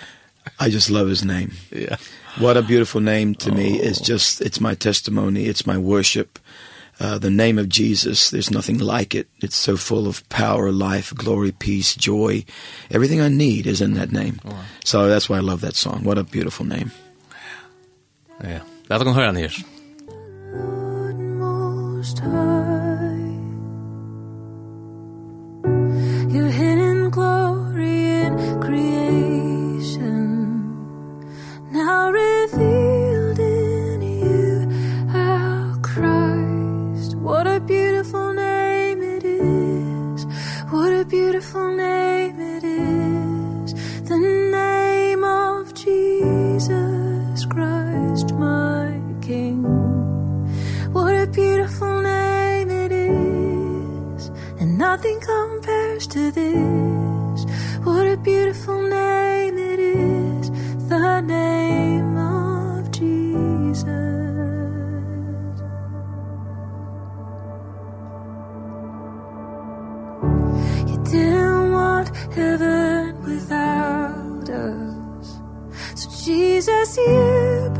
[0.60, 1.52] I just love his name.
[1.72, 1.96] Yeah.
[2.38, 3.54] What a beautiful name to oh.
[3.54, 3.80] me.
[3.80, 5.44] It's just, it's my testimony.
[5.46, 6.38] It's my worship.
[6.98, 9.28] Uh, the name of Jesus, there's nothing like it.
[9.40, 12.44] It's so full of power, life, glory, peace, joy.
[12.90, 14.40] Everything I need is in that name.
[14.46, 14.64] Oh.
[14.84, 16.04] So that's why I love that song.
[16.04, 16.90] What a beautiful name.
[18.42, 18.62] Yeah.
[18.88, 19.50] Let us go hear on here.
[56.16, 57.44] to this
[57.84, 60.50] What a beautiful name it is.
[60.88, 63.84] The name of Jesus.
[70.90, 75.28] You didn't want heaven without us.
[76.00, 77.70] So Jesus, you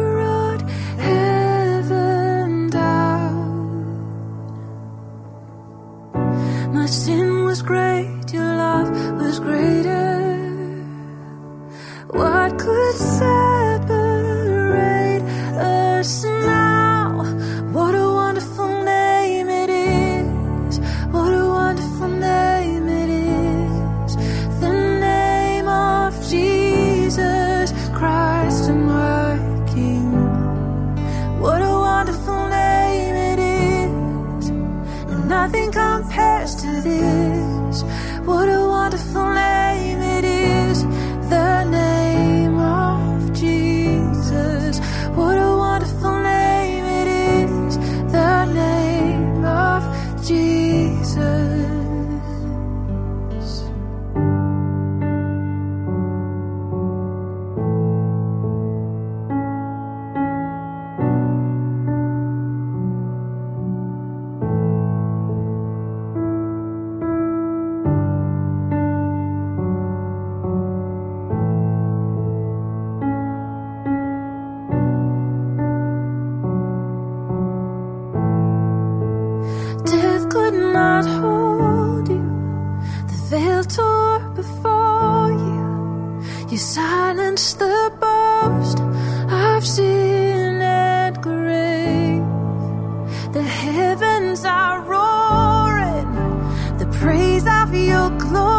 [98.06, 98.55] your glory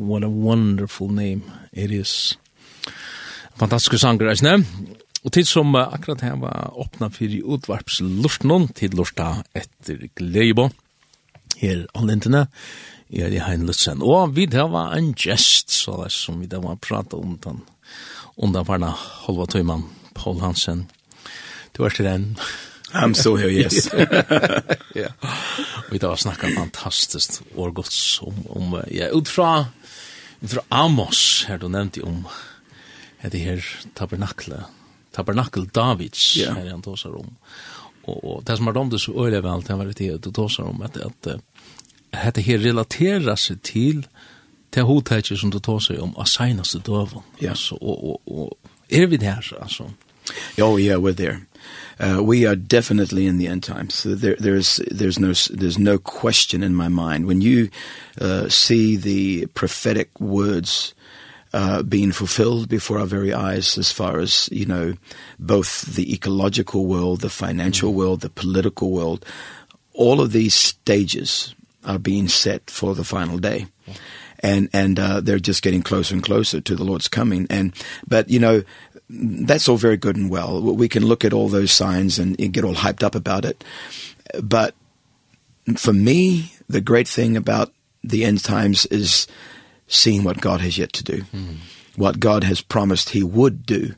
[0.00, 2.38] What a wonderful name it is.
[3.60, 4.54] Fantastisk sanger, eisne.
[5.20, 10.70] Og tid som akkurat her var åpna fyrir utvarpsluften, tid lorta etter Gleibo,
[11.60, 12.46] her on lintene,
[13.12, 14.00] er i Hein Lutzen.
[14.00, 17.60] Og vi der var en gest, så det som vi der var prata om den,
[18.40, 18.94] om den varna
[19.26, 19.84] Holva Tøyman,
[20.14, 20.86] Paul Hansen.
[21.76, 22.38] Du er til den.
[22.94, 23.92] I'm so here, yes.
[25.02, 25.12] ja.
[25.90, 29.66] Vi der var snakka fantastiskt, og godt som om, ja, ut fra
[30.46, 32.24] fra Amos, her du nevnte om
[33.22, 34.64] det her tabernakle,
[35.12, 36.56] tabernakel Davids, yeah.
[36.56, 37.34] her han tåsar om.
[38.08, 40.70] Og, og det som har dømt det så øyelig vel, det var det du tåsar
[40.70, 41.40] om, at, at,
[42.12, 44.06] at det her relaterer seg til
[44.74, 47.24] det hovedtætje som du tåsar om, av seneste døven.
[47.42, 47.52] Yeah.
[47.52, 48.58] Altså, og, og, og
[48.90, 49.90] er vi der, altså?
[50.58, 51.40] Jo, yeah, we're there
[52.00, 53.94] uh, we are definitely in the end times.
[53.94, 57.26] So there, there's, there's, no, there's no question in my mind.
[57.26, 57.70] When you
[58.20, 60.94] uh, see the prophetic words
[61.52, 64.94] uh, being fulfilled before our very eyes as far as, you know,
[65.38, 69.24] both the ecological world, the financial world, the political world,
[69.92, 73.66] all of these stages are being set for the final day.
[74.42, 77.74] And and uh they're just getting closer and closer to the Lord's coming and
[78.08, 78.62] but you know
[79.12, 80.60] that's all very good and well.
[80.60, 83.64] We can look at all those signs and, get all hyped up about it.
[84.40, 84.74] But
[85.76, 89.26] for me, the great thing about the end times is
[89.88, 91.22] seeing what God has yet to do.
[91.34, 91.56] Mm.
[91.96, 93.94] What God has promised he would do.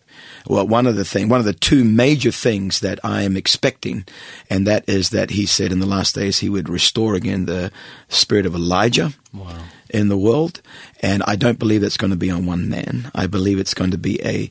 [0.49, 4.05] Well, one of the thing, one of the two major things that I am expecting
[4.51, 7.71] and that is that he said in the last days he would restore again the
[8.09, 9.13] spirit of Elijah.
[9.35, 9.65] Wow.
[9.89, 10.61] in the world
[11.01, 13.11] and I don't believe that's going to be on one man.
[13.15, 14.51] I believe it's going to be a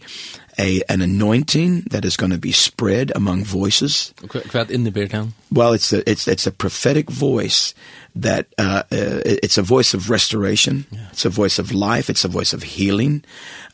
[0.58, 4.14] a an anointing that is going to be spread among voices.
[4.18, 5.34] Kvad in the town.
[5.52, 7.74] Well, it's a, it's it's a prophetic voice
[8.16, 10.86] that uh, uh it's a voice of restoration.
[10.92, 11.08] Yeah.
[11.12, 13.24] It's a voice of life, it's a voice of healing.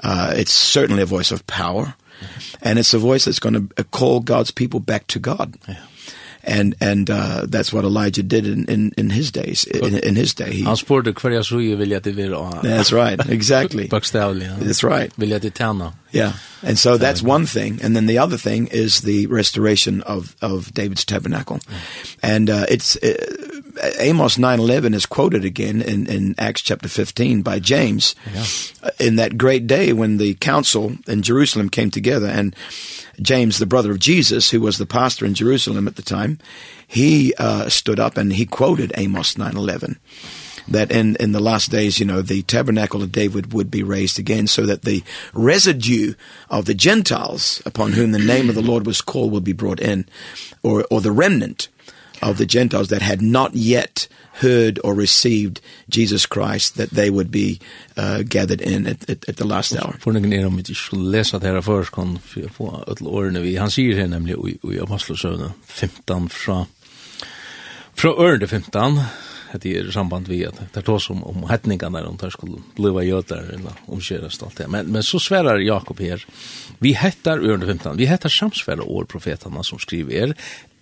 [0.01, 1.95] Uh it's certainly a voice of power.
[2.21, 2.27] Yeah.
[2.61, 5.55] And it's a voice that's going to call God's people back to God.
[5.67, 5.83] Yeah
[6.43, 10.33] and and uh that's what Elijah did in in, in his days in, in his
[10.33, 10.51] day.
[10.51, 13.87] He Han spurte kvar jeg så ju vill jag det vill That's right exactly.
[13.91, 15.11] Bokstavligen That's right.
[15.15, 16.33] Vil jag det tärna Yeah.
[16.63, 17.81] And so that's one thing.
[17.83, 21.59] And then the other thing is the restoration of of David's tabernacle.
[22.23, 23.56] And uh it's uh,
[23.99, 28.45] Amos 9:11 is quoted again in in Acts chapter 15 by James yeah.
[28.99, 32.55] in that great day when the council in Jerusalem came together and
[33.21, 36.39] James the brother of Jesus who was the pastor in Jerusalem at the time
[36.87, 39.97] he uh stood up and he quoted Amos 9:11
[40.67, 44.19] that in in the last days you know the tabernacle of David would be raised
[44.19, 46.13] again so that the residue
[46.49, 49.79] of the gentiles upon whom the name of the Lord was called would be brought
[49.79, 50.05] in
[50.63, 51.69] or or the remnant
[52.21, 54.07] of the Gentiles that had not yet
[54.41, 57.59] heard or received Jesus Christ that they would be
[57.97, 59.95] uh, gathered in at, at, at the last hour.
[59.99, 62.17] Forningen er om vi skulle lese det her først, kan
[62.51, 63.55] få alle årene vi.
[63.55, 66.65] Han sier her nemlig i Apostlesøvne 15 fra,
[67.95, 68.99] fra ørende 15,
[69.57, 73.53] det er samband vi at det tås om, om hetningarna om det skulle bliva jøder
[73.55, 74.67] eller omkjøres alt det.
[74.69, 76.23] Men, men så sverar Jakob her,
[76.83, 80.35] vi hettar ørende 15, vi hettar samsværa år profetarna som skriver er,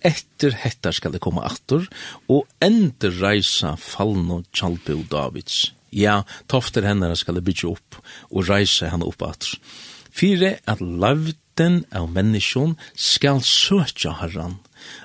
[0.06, 1.88] etter hetta skal det komme attor,
[2.30, 5.72] og ender reisa fallno Tjalbo Davids.
[5.90, 7.98] Ja, tofter henne skal det bygge opp,
[8.30, 9.58] og reisa henne opp attor.
[10.16, 14.58] Fyre at lavden av menneskjon skal søtja herran.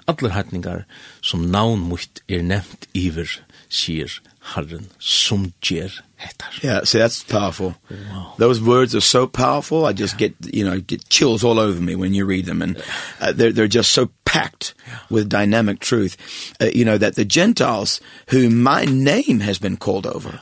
[0.07, 0.85] Atler hetningar
[1.25, 3.39] som navn mot er nevnt iver,
[3.71, 6.53] sier Herren som gjer hettar.
[6.63, 7.75] Yeah, so that's powerful.
[7.89, 8.33] Wow.
[8.37, 9.85] Those words are so powerful.
[9.85, 10.29] I just yeah.
[10.29, 12.81] get, you know, get chills all over me when you read them and
[13.19, 14.99] uh, they're they're just so packed yeah.
[15.09, 16.15] with dynamic truth.
[16.61, 20.39] Uh, you know, that the Gentiles whom my name has been called over,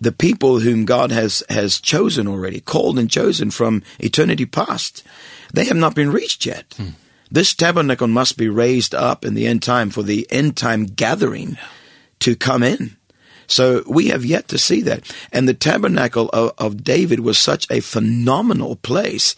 [0.00, 5.02] the people whom God has, has chosen already, called and chosen from eternity past,
[5.52, 6.70] they have not been reached yet.
[6.78, 6.92] Mm.
[7.30, 11.50] This tabernacle must be raised up in the end time for the end time gathering
[11.50, 11.68] yeah.
[12.20, 12.96] to come in.
[13.48, 15.14] So we have yet to see that.
[15.30, 19.36] And the tabernacle of, of David was such a phenomenal place.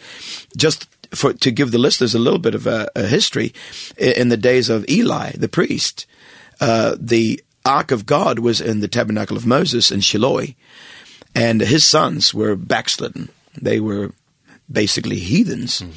[0.57, 3.53] Just for, to give the listeners a little bit of a, a history,
[3.97, 6.07] in the days of Eli, the priest,
[6.61, 10.47] uh, the Ark of God was in the tabernacle of Moses in Shiloh,
[11.35, 13.29] and his sons were backslidden.
[13.61, 14.13] They were
[14.71, 15.83] basically heathens.
[15.83, 15.93] Mm.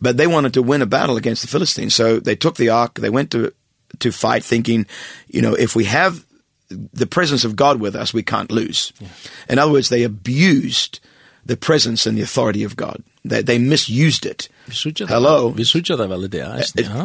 [0.00, 1.94] But they wanted to win a battle against the Philistines.
[1.94, 3.52] So they took the ark, they went to
[4.00, 4.86] to fight thinking,
[5.28, 6.24] you know, if we have
[6.68, 8.92] the presence of God with us, we can't lose.
[9.00, 9.08] Yeah.
[9.48, 11.00] In other words, they abused
[11.44, 13.02] the presence and the authority of God.
[13.28, 14.48] They, they misused it.
[15.08, 15.50] Hello.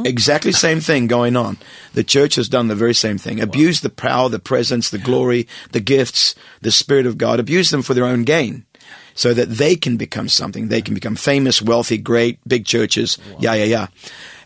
[0.06, 1.58] exactly same thing going on.
[1.94, 3.40] The church has done the very same thing.
[3.40, 3.88] Abused wow.
[3.88, 7.40] the power, the presence, the glory, the gifts, the Spirit of God.
[7.40, 8.66] Abused them for their own gain
[9.14, 10.68] so that they can become something.
[10.68, 13.18] They can become famous, wealthy, great, big churches.
[13.18, 13.38] Wow.
[13.40, 13.88] Yeah, yeah, yeah.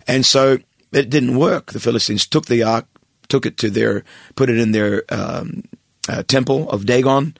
[0.07, 0.59] And so
[0.91, 1.71] it didn't work.
[1.71, 2.85] The Philistines took the ark,
[3.29, 4.03] took it to their,
[4.35, 5.63] put it in their um,
[6.09, 7.35] uh, temple of Dagon.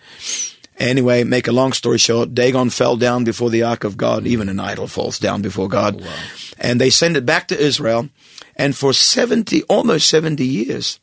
[0.77, 4.47] Anyway, make a long story short, Dagon fell down before the ark of God, even
[4.47, 5.99] an idol falls down before God.
[5.99, 6.15] Oh, wow.
[6.59, 8.09] And they send it back to Israel,
[8.55, 10.99] and for 70 almost 70 years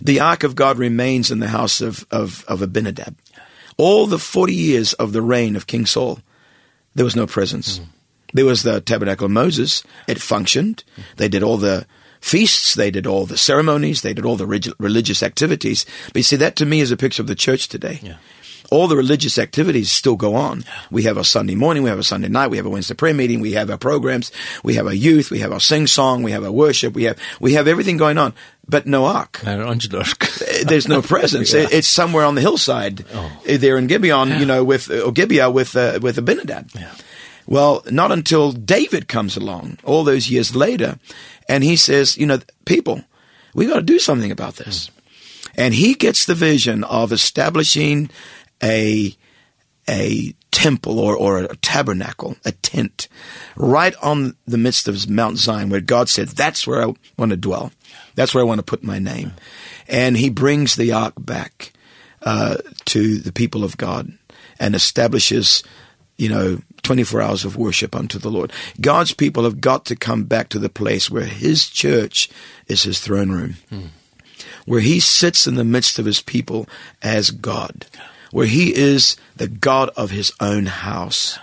[0.00, 3.16] the ark of God remains in the house of of of Abinadab.
[3.76, 6.20] All the 40 years of the reign of King Saul,
[6.94, 7.78] there was no presence.
[7.78, 7.86] Mm.
[8.32, 10.82] There was the tabernacle of Moses, it functioned.
[11.16, 11.86] They did all the
[12.20, 15.84] feasts, they did all the ceremonies, they did all the religious activities.
[16.06, 18.00] But you see, that to me is a picture of the church today.
[18.02, 18.16] Yeah
[18.70, 20.64] all the religious activities still go on.
[20.90, 23.14] We have a Sunday morning, we have a Sunday night, we have a Wednesday prayer
[23.14, 26.32] meeting, we have our programs, we have our youth, we have our sing song, we
[26.32, 28.34] have our worship, we have we have everything going on,
[28.68, 29.40] but no ark.
[30.66, 31.52] There's no presence.
[31.54, 31.66] yeah.
[31.70, 33.04] It's somewhere on the hillside.
[33.12, 33.32] Oh.
[33.46, 34.38] There in Gibeon, yeah.
[34.40, 36.70] you know, with or Gibeah with uh, with Abinadab.
[36.74, 36.92] Yeah.
[37.46, 40.98] Well, not until David comes along all those years later
[41.48, 43.02] and he says, you know, people,
[43.54, 44.88] we got to do something about this.
[44.88, 44.92] Mm.
[45.58, 48.10] And he gets the vision of establishing
[48.62, 49.16] a
[49.88, 53.08] a temple or or a tabernacle, a tent,
[53.56, 57.36] right on the midst of Mount Zion where God said, that's where I want to
[57.36, 57.72] dwell.
[58.14, 59.32] That's where I want to put my name.
[59.86, 61.72] And he brings the ark back
[62.22, 64.10] uh to the people of God
[64.58, 65.62] and establishes
[66.16, 68.52] you know 24 hours of worship unto the Lord.
[68.80, 72.30] God's people have got to come back to the place where his church
[72.66, 73.56] is his throne room.
[73.70, 73.88] Mm.
[74.64, 76.66] Where he sits in the midst of his people
[77.02, 77.86] as God.
[77.94, 81.38] Yeah where he is the God of his own house.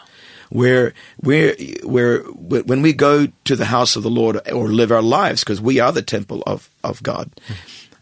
[0.50, 5.02] Where where where when we go to the house of the Lord or live our
[5.02, 7.32] lives because we are the temple of of God.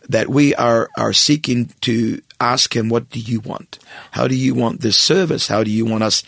[0.10, 3.80] that we are are seeking to ask him what do you want?
[4.12, 5.48] How do you want this service?
[5.48, 6.24] How do you want us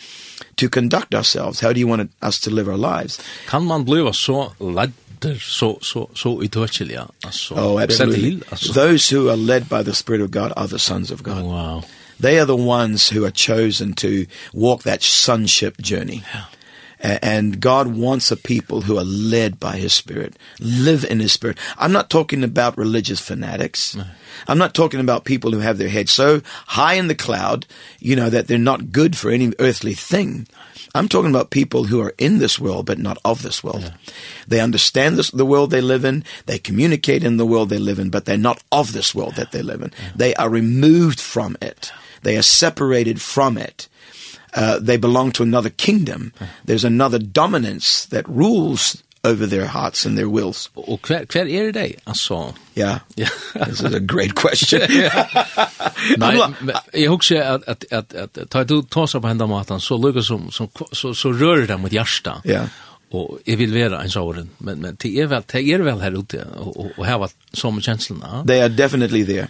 [0.56, 1.60] to conduct ourselves?
[1.60, 3.20] How do you want us to live our lives?
[3.46, 4.92] Kan man bliva så ledd
[5.40, 8.30] så så så utöchliga alltså oh, absolutely.
[8.30, 8.72] Till, alltså.
[8.72, 11.82] those who are led by the spirit of god are the sons of god wow
[12.20, 16.22] They are the ones who are chosen to walk that sonship journey.
[16.32, 16.44] Yeah.
[17.04, 21.58] And God wants a people who are led by his spirit, live in his spirit.
[21.76, 23.94] I'm not talking about religious fanatics.
[23.94, 24.04] No.
[24.48, 27.66] I'm not talking about people who have their heads so high in the cloud,
[27.98, 30.46] you know, that they're not good for any earthly thing.
[30.94, 33.82] I'm talking about people who are in this world but not of this world.
[33.82, 34.12] Yeah.
[34.48, 37.98] They understand this the world they live in, they communicate in the world they live
[37.98, 39.44] in, but they're not of this world yeah.
[39.44, 39.92] that they live in.
[39.98, 40.12] Yeah.
[40.16, 41.92] They are removed from it.
[41.92, 43.88] Yeah They are separated from it.
[44.56, 46.32] Uh, they belong to another kingdom.
[46.64, 50.70] There's another dominance that rules over their hearts and their wills.
[50.74, 52.54] Og kvar kvar er det alltså.
[52.74, 52.98] Ja.
[53.66, 54.80] This is a great question.
[56.18, 60.20] Nei, Nej, jag at at at at ta du tar på hända matan så lukar
[60.20, 62.42] som som så så rör det mot hjärta.
[62.44, 62.68] Ja
[63.14, 66.16] og jeg vil være en såren men men det er vel, det er vel her
[66.18, 68.44] ute og, og, og her var som känslorna.
[68.46, 69.48] They are definitely there.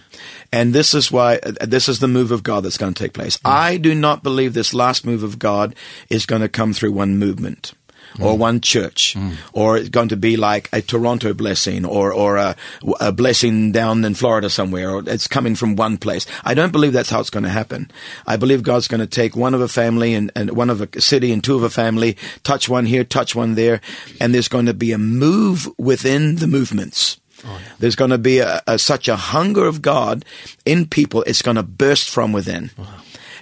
[0.51, 3.13] And this is why uh, this is the move of God that's going to take
[3.13, 3.39] place.
[3.45, 3.71] Mm.
[3.71, 5.73] I do not believe this last move of God
[6.09, 7.73] is going to come through one movement
[8.19, 9.17] or one church
[9.53, 12.55] or it's going to be like a Toronto blessing or or a,
[12.99, 16.25] a blessing down in Florida somewhere or it's coming from one place.
[16.43, 17.91] I don't believe that's how it's going to happen.
[18.25, 21.01] I believe God's going to take one of a family and and one of a
[21.01, 23.81] city and two of a family, touch one here, touch one there
[24.19, 27.19] and there's going to be a move within the movements.
[27.45, 27.73] Oh, yeah.
[27.79, 30.25] There's going to be a, a such a hunger of God
[30.65, 32.71] in people it's going to burst from within.
[32.77, 32.85] Wow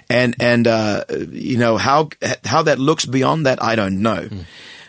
[0.08, 2.10] and and uh, you know how
[2.44, 4.44] how that looks beyond that I don't know, mm.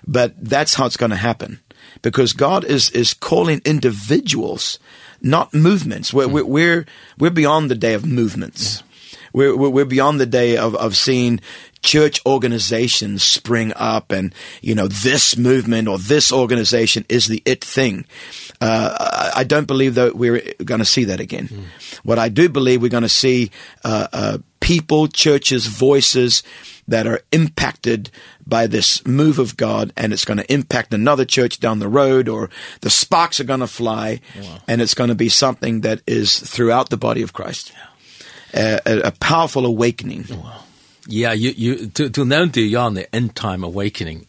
[0.07, 1.59] but that's how it's going to happen
[2.01, 4.79] because God is is calling individuals,
[5.21, 6.13] not movements.
[6.13, 6.43] We're mm.
[6.43, 6.85] we're
[7.17, 8.77] we're beyond the day of movements.
[8.77, 8.81] Yeah.
[9.33, 11.41] We're, we're we're beyond the day of of seeing
[11.81, 17.63] church organizations spring up and you know this movement or this organization is the it
[17.63, 18.05] thing.
[18.61, 21.47] Uh I don't believe that we're going to see that again.
[21.47, 21.63] Mm.
[22.03, 23.51] What I do believe we're going to see
[23.83, 26.41] uh uh people, churches, voices
[26.87, 28.09] that are impacted
[28.47, 32.27] by this move of God and it's going to impact another church down the road
[32.27, 32.49] or
[32.81, 34.57] the sparks are going to fly wow.
[34.67, 37.73] and it's going to be something that is throughout the body of Christ.
[37.73, 38.79] Yeah.
[38.85, 40.25] A, a, a powerful awakening.
[40.31, 40.63] Wow.
[41.07, 44.25] Yeah, you you to to know the on the end time awakening.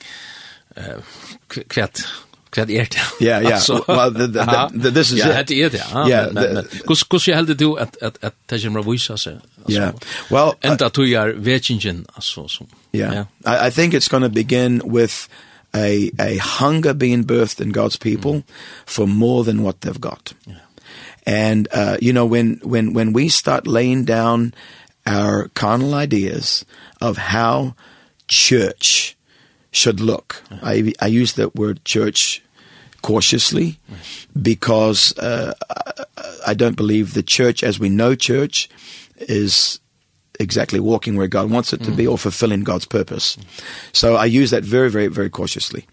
[0.76, 1.00] Uh,
[1.48, 2.04] kvätt
[2.56, 2.98] Kvad er det?
[3.20, 3.58] Ja, ja.
[3.88, 5.50] Well, the, the, the, this is ja, it.
[5.50, 6.82] Ja, det er det.
[6.86, 9.30] Kus kus jeg heldig du at at at ta jemra visa så.
[9.68, 9.90] Ja.
[10.30, 12.64] Well, and that to are vetchingen also so.
[12.94, 13.24] Yeah.
[13.44, 15.28] I I think it's going to begin with
[15.74, 18.44] a a hunger being birthed in God's people mm.
[18.86, 20.32] for more than what they've got.
[20.46, 20.54] Yeah.
[21.26, 24.54] And uh you know when when when we start laying down
[25.06, 26.64] our carnal ideas
[27.00, 27.74] of how
[28.28, 29.16] church
[29.70, 30.42] should look.
[30.62, 32.42] I I use that word church
[33.06, 33.78] cautiously
[34.42, 35.54] because uh,
[36.44, 38.68] I don't believe the church as we know church
[39.16, 39.78] is
[40.40, 43.38] exactly walking where God wants it to be or fulfilling God's purpose.
[43.92, 45.86] So I use that very very very cautiously.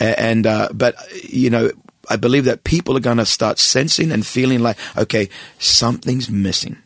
[0.00, 1.70] And uh but you know
[2.08, 6.76] I believe that people are going to start sensing and feeling like okay, something's missing.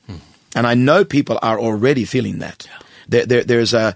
[0.57, 2.66] And I know people are already feeling that.
[3.07, 3.95] There there there's a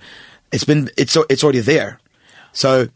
[0.53, 1.99] it's been it's it's already there.
[2.53, 2.87] So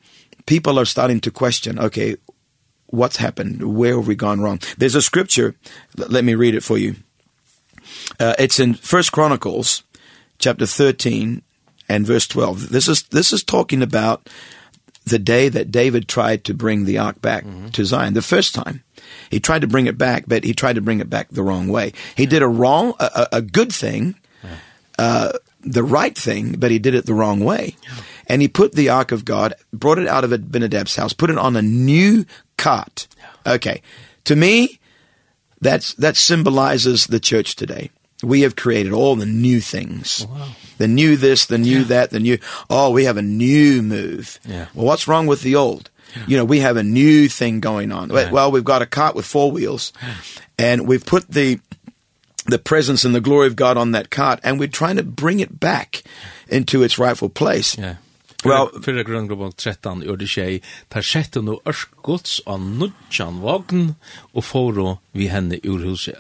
[0.47, 2.17] people are starting to question, okay,
[2.87, 3.77] what's happened?
[3.77, 4.61] Where have we gone wrong?
[4.79, 5.55] There's a scripture.
[5.97, 6.97] Let me read it for you.
[8.19, 9.83] Uh, it's in First Chronicles
[10.39, 11.43] chapter 13
[11.89, 12.71] and verse 12.
[12.71, 14.29] This is this is talking about
[15.05, 17.71] the day that David tried to bring the ark back mm -hmm.
[17.73, 18.83] to Zion the first time.
[19.31, 21.69] He tried to bring it back, but he tried to bring it back the wrong
[21.69, 21.93] way.
[22.17, 22.31] He yeah.
[22.31, 24.15] did a wrong a, a good thing.
[24.43, 24.59] Yeah.
[24.99, 25.33] Uh
[25.73, 27.75] the right thing, but he did it the wrong way.
[27.83, 28.03] Yeah.
[28.27, 31.39] And he put the ark of God, brought it out of Abinadab's house, put it
[31.39, 32.25] on a new
[32.57, 33.07] cart.
[33.47, 33.83] Okay.
[34.25, 34.81] To me,
[35.61, 37.91] that's that symbolizes the church today.
[38.23, 40.27] We have created all the new things.
[40.29, 40.49] Wow.
[40.79, 41.85] The new this, the new yeah.
[41.85, 44.41] that, the new oh, we have a new move.
[44.45, 44.67] Yeah.
[44.75, 45.91] Well, what's wrong with the old?
[46.27, 48.09] You know, we have a new thing going on.
[48.09, 48.33] Right.
[48.33, 49.93] Well, we've got a cart with four wheels
[50.59, 51.61] and we've put the
[52.47, 55.41] the presence and the glory of God on that cart and we're trying to bring
[55.41, 56.03] it back
[56.49, 57.77] into its rightful place.
[57.77, 57.97] Yeah.
[58.47, 60.61] Well, fyrir grunn 13 gjør det tjei,
[60.93, 63.95] tar sjette no ørskots av nudjan vagn
[64.35, 66.15] og foro vi henne ur huset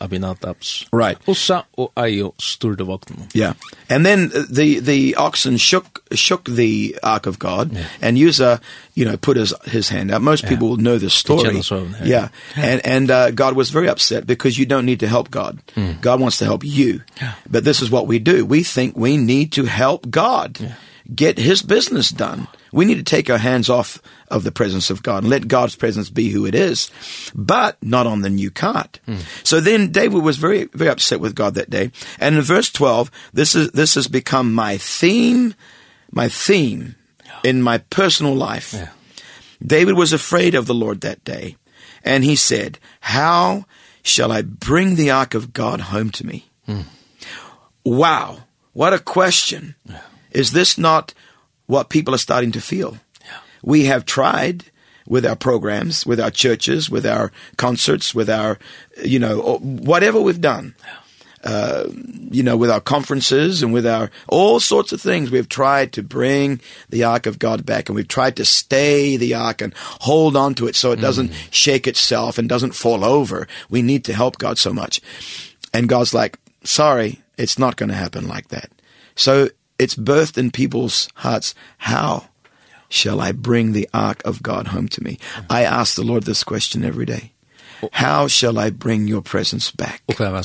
[0.00, 0.88] Abinadabs.
[0.92, 1.18] Right.
[1.28, 3.28] Ossa og Ayo sturde vagn.
[3.34, 3.54] Yeah.
[3.88, 7.86] And then the, the oxen shook, shook the ark of God yeah.
[8.00, 8.60] and Uzzah,
[8.94, 10.22] you know, put his, his hand out.
[10.22, 11.60] Most people will know this story.
[12.02, 12.02] Yeah.
[12.04, 12.28] yeah.
[12.56, 15.60] And, and uh, God was very upset because you don't need to help God.
[15.76, 16.00] Mm.
[16.00, 17.02] God wants to help you.
[17.20, 17.34] Yeah.
[17.48, 18.44] But this is what we do.
[18.44, 20.60] We think we need to help God.
[20.60, 20.74] Yeah
[21.14, 22.48] get his business done.
[22.72, 25.74] We need to take our hands off of the presence of God and let God's
[25.74, 26.90] presence be who it is,
[27.34, 29.00] but not on the new cart.
[29.06, 29.22] Mm.
[29.46, 31.90] So then David was very very upset with God that day.
[32.18, 35.54] And in verse 12, this is this has become my theme,
[36.12, 36.94] my theme
[37.42, 38.74] in my personal life.
[38.74, 38.88] Yeah.
[39.64, 41.56] David was afraid of the Lord that day,
[42.04, 43.64] and he said, "How
[44.02, 46.84] shall I bring the ark of God home to me?" Mm.
[47.84, 49.74] Wow, what a question.
[49.88, 50.00] Yeah.
[50.38, 51.12] Is this not
[51.66, 52.96] what people are starting to feel?
[53.24, 53.38] Yeah.
[53.62, 54.66] We have tried
[55.08, 58.58] with our programs, with our churches, with our concerts, with our
[59.04, 60.74] you know whatever we've done.
[60.84, 60.96] Yeah.
[61.44, 61.86] Uh,
[62.30, 66.02] you know with our conferences and with our all sorts of things we've tried to
[66.02, 70.36] bring the ark of God back and we've tried to stay the ark and hold
[70.36, 74.14] on to it so it doesn't shake itself and doesn't fall over we need to
[74.14, 75.00] help God so much
[75.72, 78.72] and God's like sorry it's not going to happen like that
[79.14, 79.48] so
[79.78, 81.54] It's birthed in people's hearts.
[81.78, 82.28] How
[82.88, 85.18] shall I bring the ark of God home to me?
[85.48, 87.32] I ask the Lord this question every day.
[87.92, 90.02] How shall I bring your presence back?
[90.06, 90.42] Och vad var?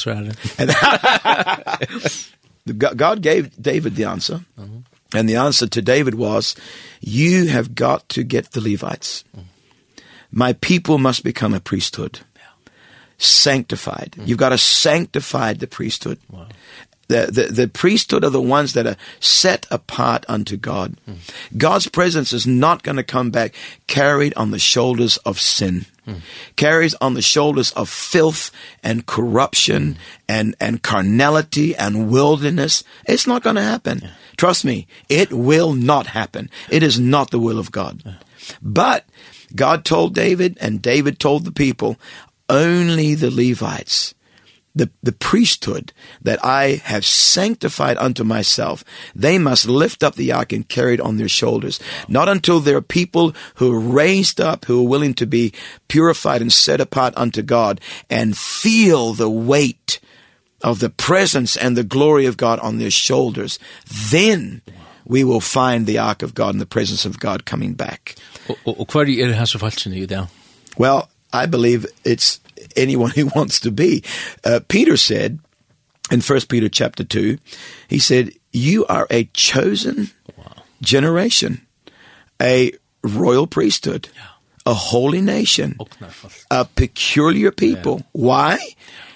[2.97, 4.41] God gave David the answer.
[5.15, 6.55] And the answer to David was,
[7.01, 9.23] you have got to get the Levites.
[10.31, 12.19] My people must become a priesthood.
[13.17, 14.15] Sanctified.
[14.25, 16.19] You've got to sanctify the priesthood.
[16.29, 16.47] Wow.
[17.07, 20.95] The, the, the priesthood are the ones that are set apart unto God.
[21.07, 21.17] Mm.
[21.57, 23.53] God's presence is not going to come back
[23.87, 25.85] carried on the shoulders of sin.
[26.07, 26.21] Mm.
[26.55, 28.51] Carries on the shoulders of filth
[28.83, 29.97] and corruption mm.
[30.27, 32.83] and and carnality and wilderness.
[33.05, 33.99] It's not going to happen.
[34.03, 34.11] Yeah.
[34.37, 36.49] Trust me, it will not happen.
[36.69, 38.01] It is not the will of God.
[38.05, 38.15] Yeah.
[38.61, 39.05] But
[39.55, 41.97] God told David and David told the people,
[42.49, 44.13] only the Levites
[44.75, 48.83] the, the priesthood that I have sanctified unto myself,
[49.15, 51.79] they must lift up the ark and carry it on their shoulders.
[52.07, 55.53] Not until there are people who are raised up, who are willing to be
[55.87, 59.99] purified and set apart unto God and feel the weight
[60.63, 63.59] of the presence and the glory of God on their shoulders.
[64.11, 64.61] Then
[65.05, 68.15] we will find the ark of God and the presence of God coming back.
[68.49, 70.27] Og, og, og er hans falskene i det?
[70.77, 72.39] Well, I believe it's
[72.75, 74.03] anyone he wants to be.
[74.43, 75.39] Uh, Peter said
[76.11, 77.37] in 1 Peter chapter 2,
[77.87, 80.11] he said, you are a chosen
[80.81, 81.65] generation,
[82.41, 82.71] a
[83.03, 84.09] royal priesthood,
[84.65, 85.75] a holy nation,
[86.51, 88.03] a peculiar people.
[88.11, 88.59] Why?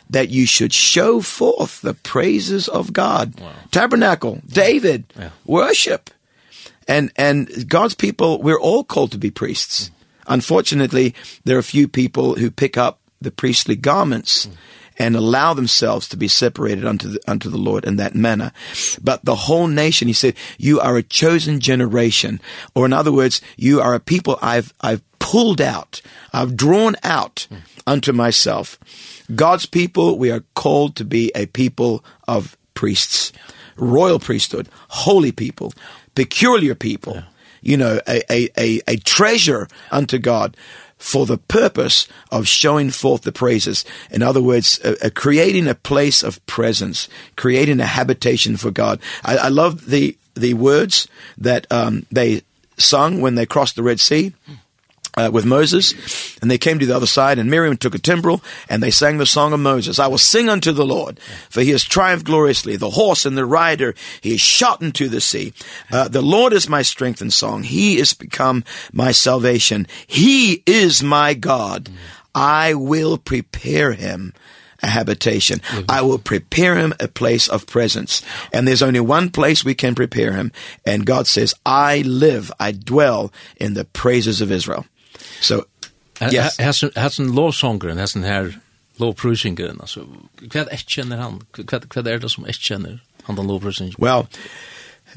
[0.10, 3.39] That you should show forth the praises of God.
[3.72, 5.30] Tabernacle, David, yeah.
[5.45, 6.10] worship.
[6.88, 9.91] And and God's people, we're all called to be priests.
[10.28, 14.47] Unfortunately, there are few people who pick up the priestly garments
[14.99, 18.51] and allow themselves to be separated unto the, unto the Lord in that manner.
[19.01, 22.41] But the whole nation, he said, you are a chosen generation.
[22.74, 26.01] Or in other words, you are a people I've, I've pulled out.
[26.34, 27.47] I've drawn out
[27.86, 28.80] unto myself.
[29.36, 33.32] God's people, we are called to be a people of priests,
[33.76, 35.74] royal priesthood, holy people,
[36.15, 37.24] peculiar people, yeah.
[37.61, 40.57] you know, a, a, a, a treasure unto God
[40.98, 43.86] for the purpose of showing forth the praises.
[44.10, 49.00] In other words, uh, uh, creating a place of presence, creating a habitation for God.
[49.24, 52.41] I, I love the, the words that um, they
[52.78, 54.34] sung when they crossed the Red Sea.
[54.50, 54.58] Mm
[55.18, 58.41] uh, with Moses, and they came to the other side, and Miriam took a timbrel,
[58.70, 59.99] and they sang the song of Moses.
[59.99, 62.76] I will sing unto the Lord, for he has triumphed gloriously.
[62.76, 65.53] The horse and the rider, he is shot into the sea.
[65.91, 67.63] Uh, the Lord is my strength and song.
[67.63, 68.63] He is become
[68.93, 69.88] my salvation.
[70.05, 71.89] He is my God.
[72.36, 74.34] I will prepare him
[74.84, 75.59] a habitation.
[75.89, 78.22] I will prepare him a place of presence.
[78.53, 80.51] And there's only one place we can prepare him.
[80.86, 84.86] And God says, I live, I dwell in the praises of Israel.
[85.42, 85.64] So,
[86.22, 86.58] yes.
[86.60, 88.54] Hasen, hasen lovsongren, hasen her
[89.02, 90.06] lovprusingren, altså,
[90.42, 91.42] hva er det kjenner han?
[91.58, 93.98] Hva er det som ikke kjenner han den lovprusingen?
[94.02, 94.26] Well,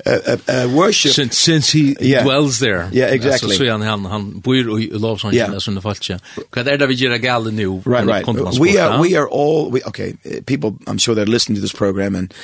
[0.06, 2.22] uh, uh, worship since since he yeah.
[2.24, 2.88] dwells there.
[2.92, 3.56] Yeah, exactly.
[3.56, 5.58] Så han han han bor i lovsång yeah.
[5.58, 6.22] som det fallet.
[6.50, 7.82] Vad är det vi gör gal nu?
[7.86, 8.58] Right, right.
[8.60, 10.14] We are we are all we okay,
[10.46, 12.34] people I'm sure they're listening to this program and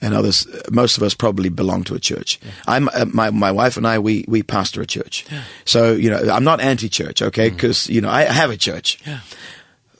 [0.00, 2.38] and others most of us probably belong to a church.
[2.42, 2.76] Yeah.
[2.76, 5.24] I'm uh, my my wife and I we we pastor a church.
[5.30, 5.42] Yeah.
[5.64, 7.50] So, you know, I'm not anti-church, okay?
[7.50, 7.58] Mm.
[7.58, 8.98] Cuz you know, I have a church.
[9.06, 9.20] Yeah.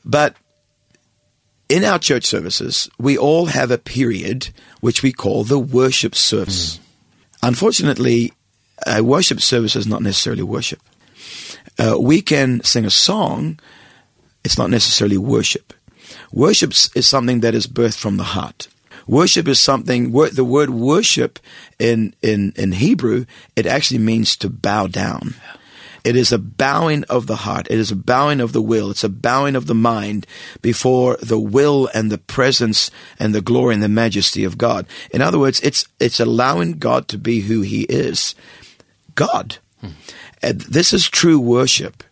[0.05, 0.35] But
[1.69, 4.51] in our church services, we all have a period
[4.81, 6.77] which we call the worship service.
[6.77, 6.81] Mm.
[7.43, 8.33] Unfortunately,
[8.87, 10.81] a worship service is not necessarily worship.
[11.79, 13.59] Uh, we can sing a song,
[14.45, 15.73] it's not necessarily worship.
[16.33, 18.69] Worship is something that is birthed from the heart.
[19.07, 21.39] Worship is something the word worship
[21.79, 25.35] in in in Hebrew it actually means to bow down.
[25.37, 25.56] Yeah.
[26.07, 27.67] It is a bowing of the heart.
[27.69, 28.93] It is a bowing of the will.
[28.93, 30.25] It's a bowing of the mind
[30.63, 34.87] before the will and the presence and the glory and the majesty of God.
[35.11, 38.37] In other words, it's, it's allowing God to be who he is.
[39.17, 39.57] God.
[39.81, 39.89] Hmm.
[40.45, 42.05] And this is true worship.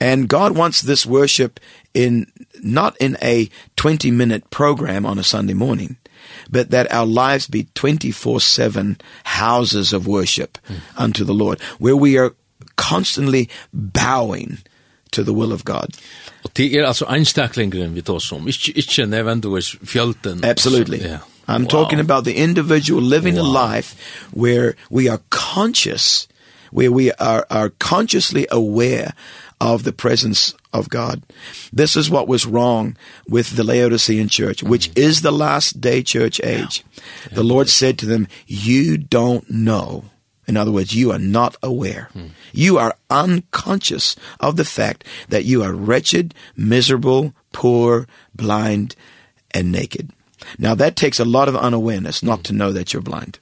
[0.00, 1.60] And God wants this worship
[1.92, 2.32] in
[2.62, 5.98] not in a 20 minute program on a Sunday morning
[6.50, 10.58] but that our lives be 24/7 houses of worship
[10.96, 12.34] unto the Lord where we are
[12.76, 14.58] constantly bowing
[15.12, 15.86] to the will of God.
[16.44, 20.44] Og det er altså einstaklingren vi tar som, ikke, ikke nødvendigvis fjölten.
[20.44, 20.98] Absolutely.
[20.98, 21.18] Yeah.
[21.48, 21.68] I'm wow.
[21.68, 23.44] talking about the individual living wow.
[23.44, 23.94] a life
[24.32, 26.28] where we are conscious,
[26.72, 29.12] where we are, are consciously aware
[29.60, 31.22] of the presence of God.
[31.72, 32.96] This is what was wrong
[33.28, 36.84] with the Laodicean church, which is the last day church age.
[36.84, 37.02] Yeah.
[37.30, 37.34] Yeah.
[37.34, 40.04] The Lord said to them, you don't know
[40.46, 42.08] In other words, you are not aware.
[42.52, 48.94] You are unconscious of the fact that you are wretched, miserable, poor, blind,
[49.50, 50.10] and naked.
[50.58, 53.38] Now that takes a lot of unawareness not to know that you're blind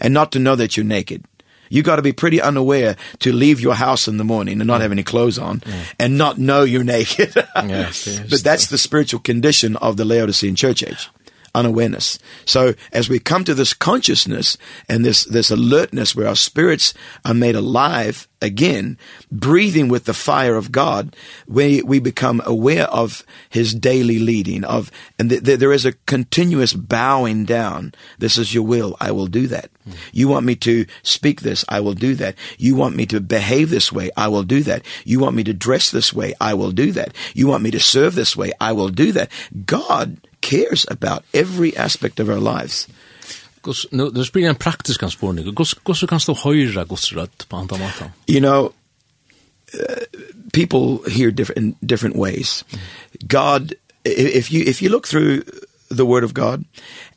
[0.00, 1.24] and not to know that you're naked.
[1.70, 4.80] You got to be pretty unaware to leave your house in the morning and not
[4.80, 5.84] have any clothes on yeah.
[5.98, 7.34] and not know you're naked.
[7.36, 11.10] yes, yes, but that's the spiritual condition of the Laodicean church age
[11.54, 12.18] unawareness.
[12.44, 14.56] So as we come to this consciousness
[14.88, 16.94] and this this alertness where our spirits
[17.24, 18.96] are made alive again,
[19.32, 24.90] breathing with the fire of God, we we become aware of his daily leading of
[25.18, 27.92] and th th there is a continuous bowing down.
[28.18, 29.70] This is your will, I will do that.
[29.88, 29.94] Mm.
[30.12, 32.34] You want me to speak this, I will do that.
[32.58, 34.82] You want me to behave this way, I will do that.
[35.04, 37.14] You want me to dress this way, I will do that.
[37.34, 39.30] You want me to serve this way, I will do that.
[39.66, 40.18] God
[40.48, 42.88] cares about every aspect of our lives.
[43.62, 45.54] Gus, nu, det blir en praktisk anspårning.
[45.54, 48.10] Gus, gus, kan stå høyra Guds rødt på andre måter?
[48.28, 48.72] You know,
[49.74, 50.06] uh,
[50.52, 52.64] people hear different, in different ways.
[53.28, 53.74] God,
[54.04, 55.42] if you, if you look through
[55.90, 56.64] the word of God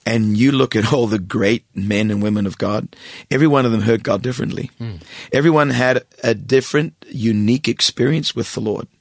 [0.06, 2.88] and you look at all the great men and women of God,
[3.30, 4.72] every one of them heard God differently.
[4.80, 5.02] Mm.
[5.32, 8.88] Everyone had a different, unique experience with the Lord.
[8.88, 9.01] Mm.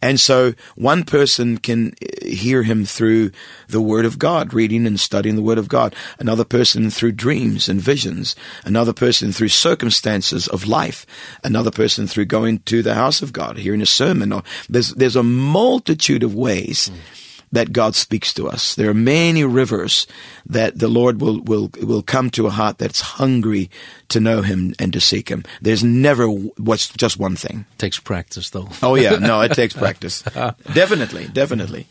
[0.00, 3.30] And so one person can hear him through
[3.68, 5.94] the word of God, reading and studying the word of God.
[6.18, 8.36] Another person through dreams and visions.
[8.64, 11.06] Another person through circumstances of life.
[11.42, 14.32] Another person through going to the house of God, hearing a sermon.
[14.32, 17.23] Or there's, there's a multitude of ways mm
[17.54, 18.74] that God speaks to us.
[18.74, 20.06] There are many rivers
[20.44, 23.70] that the Lord will will will come to a heart that's hungry
[24.08, 25.44] to know him and to seek him.
[25.62, 27.64] There's never what's just one thing.
[27.72, 28.68] It takes practice though.
[28.82, 30.22] oh yeah, no, it takes practice.
[30.74, 31.86] definitely, definitely.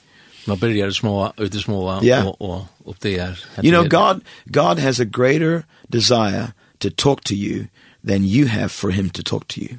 [0.46, 2.28] Man börjar små ut i små yeah.
[2.28, 3.40] och och upp det är.
[3.62, 6.48] You know God God has a greater desire
[6.80, 7.68] to talk to you
[8.08, 9.78] than you have for him to talk to you.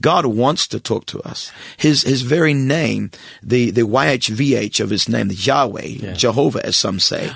[0.00, 1.52] God wants to talk to us.
[1.76, 3.10] His his very name,
[3.42, 6.12] the the YHVH of his name, the Yahweh, yeah.
[6.12, 7.32] Jehovah as some say.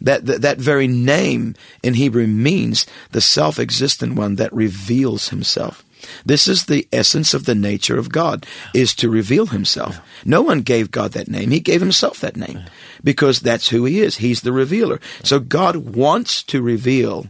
[0.00, 5.84] That, that that very name in Hebrew means the self-existent one that reveals himself.
[6.26, 10.00] This is the essence of the nature of God is to reveal himself.
[10.24, 11.50] No one gave God that name.
[11.50, 12.64] He gave himself that name
[13.04, 14.16] because that's who he is.
[14.18, 15.00] He's the revealer.
[15.22, 17.28] So God wants to reveal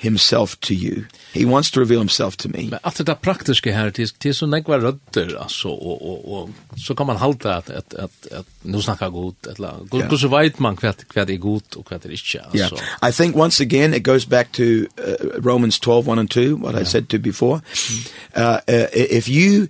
[0.00, 1.04] himself to you.
[1.32, 2.68] He wants to reveal himself to me.
[2.70, 6.50] Men att det där praktiska här till till så några rötter alltså och och och
[6.76, 10.16] så kan man hålla att att att att nu snacka gott eller gott yeah.
[10.16, 12.76] så vet man kvärt kvärt är gott och kvärt är inte alltså.
[12.76, 13.10] Yeah.
[13.10, 14.86] I think once again it goes back to uh,
[15.38, 16.82] Romans 12:1 and 2 what yeah.
[16.82, 17.60] I said to before.
[18.36, 19.66] Uh, uh if you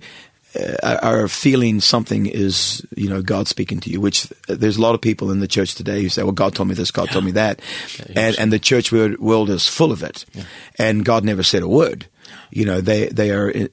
[0.81, 5.01] are feeling something is you know God speaking to you which there's a lot of
[5.01, 7.13] people in the church today who say well God told me this God yeah.
[7.13, 7.61] told me that.
[7.97, 10.25] Yeah, and and the church world is full of it.
[10.33, 10.43] Yeah.
[10.77, 12.07] and God never said a word.
[12.49, 13.69] You know they they are in,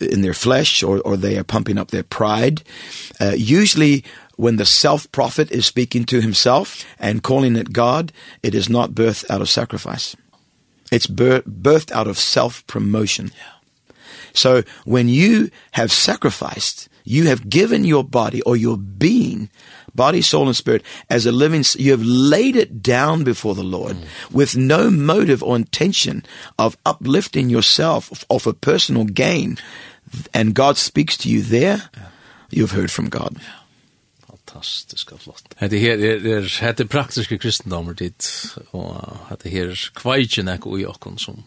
[0.00, 2.62] in their flesh or or they are pumping up their pride.
[3.20, 4.04] Uh, usually
[4.36, 8.12] when the self prophet is speaking to himself and calling it God
[8.42, 10.16] it is not birth out of sacrifice.
[10.90, 13.61] It's birth, birthed out of self promotion yeah.
[14.34, 19.50] So when you have sacrificed, you have given your body or your being,
[19.94, 23.96] body, soul and spirit as a living you have laid it down before the Lord
[23.96, 24.32] mm.
[24.32, 26.24] with no motive or intention
[26.58, 29.58] of uplifting yourself or for personal gain
[30.32, 31.90] and God speaks to you there.
[31.96, 32.08] Yeah.
[32.50, 33.36] You've heard from God.
[33.38, 33.62] Yeah
[34.54, 35.54] og flott.
[35.56, 41.18] Hette her er, er, det praktiske kristendommer dit och det här kveitjen ekko i okkon
[41.18, 41.42] som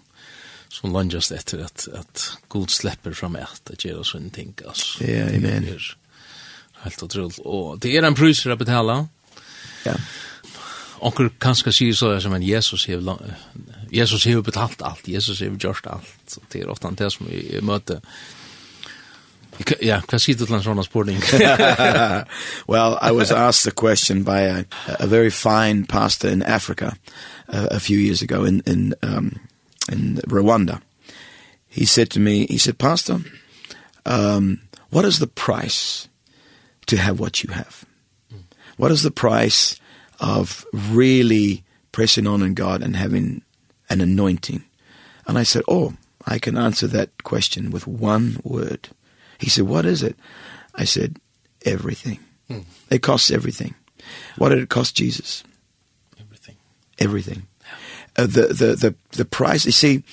[0.70, 5.04] som langas etter at, at god släpper fram ett det göra sånne ting Altså.
[5.04, 5.80] Ja, amen.
[6.86, 7.40] Helt utrolig.
[7.40, 9.08] Och det är en pris å betale.
[9.86, 9.96] Ja.
[11.00, 13.18] Onkel kanskje sier så som en Jesus har
[13.92, 15.08] Jesus har betalt allt.
[15.08, 16.16] Jesus har gjort allt.
[16.28, 18.02] Så det är ofta det som vi möter.
[19.82, 21.22] Yeah, hva sier du til en sånn spørning?
[22.68, 24.66] Well, I was asked the question by a,
[25.00, 26.98] a very fine pastor in Africa
[27.48, 29.40] a, a few years ago in, in um,
[29.92, 30.82] in Rwanda.
[31.68, 33.20] He said to me, he said, Pastor,
[34.06, 36.08] um, what is the price
[36.86, 37.86] to have what you have?
[38.78, 39.80] What is the price
[40.20, 43.42] of really pressing on in God and having
[43.90, 44.64] an anointing?
[45.28, 45.94] And I said, oh,
[46.26, 48.90] I can answer that question with one word.
[49.40, 50.16] He said, what is it?
[50.76, 51.20] I said,
[51.66, 52.20] everything.
[52.90, 53.76] It costs everything.
[54.38, 55.44] What did it cost Jesus?
[56.20, 56.56] Everything.
[57.00, 57.48] Everything
[58.18, 60.04] uh, the, the, the, the price, you see,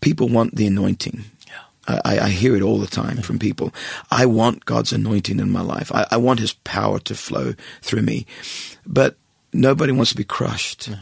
[0.00, 1.24] people want the anointing.
[1.46, 2.00] Yeah.
[2.04, 3.22] I, I hear it all the time yeah.
[3.22, 3.72] from people.
[4.10, 5.90] I want God's anointing in my life.
[5.92, 8.26] I, I want his power to flow through me.
[8.86, 9.16] But
[9.52, 10.88] nobody wants to be crushed.
[10.88, 10.98] Yeah.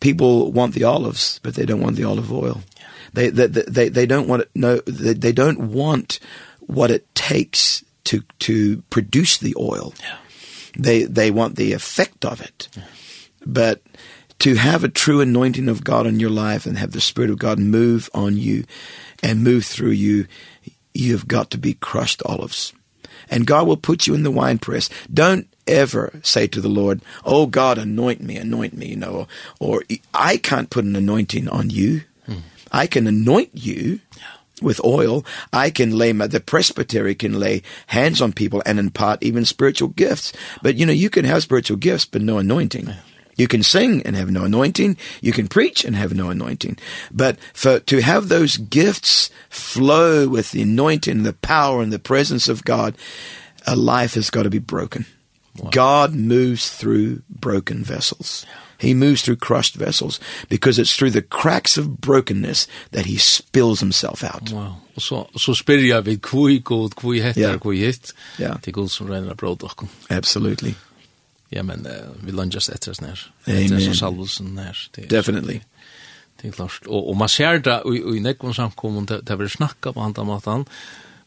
[0.00, 2.62] People want the olives, but they don't want the olive oil.
[2.76, 2.86] Yeah.
[3.12, 6.18] They, they, they, they don't want it, no, they, they don't want
[6.60, 9.94] what it takes to, to produce the oil.
[10.00, 10.16] Yeah.
[10.76, 12.68] They, they want the effect of it.
[12.76, 12.82] Yeah.
[13.46, 13.82] But
[14.40, 17.38] to have a true anointing of God on your life and have the Spirit of
[17.38, 18.64] God move on you
[19.22, 20.26] and move through you,
[20.92, 22.72] you've got to be crushed olives.
[23.30, 24.90] And God will put you in the winepress.
[25.12, 29.26] Don't ever say to the Lord, oh God, anoint me, anoint me, you know,
[29.60, 29.82] or, or
[30.12, 32.02] I can't put an anointing on you.
[32.26, 32.38] Hmm.
[32.70, 34.00] I can anoint you.
[34.16, 34.24] Yeah
[34.62, 39.20] with oil i can lay my, the presbytery can lay hands on people and impart
[39.20, 40.32] even spiritual gifts
[40.62, 42.96] but you know you can have spiritual gifts but no anointing yeah.
[43.36, 44.96] You can sing and have no anointing.
[45.20, 46.78] You can preach and have no anointing.
[47.12, 52.48] But for, to have those gifts flow with the anointing, the power and the presence
[52.48, 52.96] of God,
[53.66, 55.06] a life has got to be broken.
[55.58, 55.70] Wow.
[55.70, 58.44] God moves through broken vessels.
[58.78, 63.80] He moves through crushed vessels because it's through the cracks of brokenness that he spills
[63.80, 64.50] himself out.
[64.50, 64.74] Wow.
[64.96, 67.58] Og så så spyr jeg vid kvui god, kvui hettar, yeah.
[67.58, 68.12] kvui hitt.
[68.40, 68.56] Yeah.
[68.60, 70.74] Det er god som renner av Absolutely.
[71.52, 73.20] Ja, men uh, vi lunges etter oss nær.
[73.46, 73.62] Amen.
[73.66, 74.78] Etter oss salvelsen nær.
[75.10, 75.60] Definitely.
[76.40, 76.86] Det er klart.
[76.86, 80.02] Og, og man ser det, og, og i nekvom samkommun, det, det er snakka på
[80.04, 80.66] andre måten,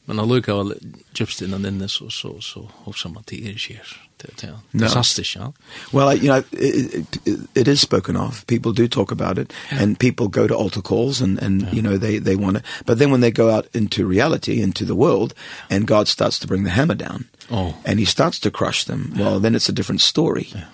[0.08, 0.74] Men han lukar väl
[1.14, 4.08] gypsed innan inne så så så hoppar man till er sker.
[4.18, 5.54] Det är fantastiskt, ja.
[5.92, 8.46] Well, you know, it, it, it is spoken of.
[8.48, 9.84] People do talk about it yeah.
[9.84, 11.76] and people go to altar calls and and yeah.
[11.76, 14.86] you know they they want to but then when they go out into reality into
[14.86, 15.34] the world
[15.70, 17.26] and God starts to bring the hammer down.
[17.52, 17.74] Oh.
[17.86, 19.12] And he starts to crush them.
[19.16, 19.26] Yeah.
[19.26, 20.48] Well, then it's a different story.
[20.56, 20.66] Yeah.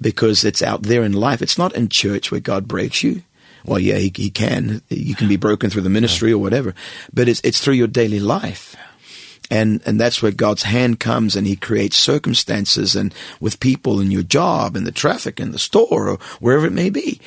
[0.00, 1.42] Because it's out there in life.
[1.42, 3.22] It's not in church where God breaks you
[3.64, 4.82] well, yeah, he, he can.
[4.88, 6.74] You can be broken through the ministry or whatever.
[7.12, 8.76] But it's, it's through your daily life.
[9.52, 14.12] And, and that's where God's hand comes and he creates circumstances and with people in
[14.12, 17.20] your job and the traffic and the store or wherever it may be.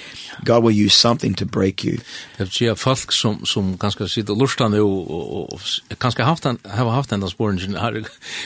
[0.45, 1.97] God will use something to break you.
[2.38, 5.59] Jag ser folk som, som ganska sitter och lustar nu och,
[5.99, 8.03] ganska haft en, har haft den där spåren har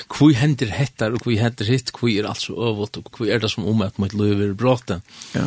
[0.07, 3.39] Hvor händer hettar och hvor händer hitt, hvor är allt så övåt och hvor är
[3.39, 5.01] det som omöjt mot löver i.
[5.33, 5.41] Ja.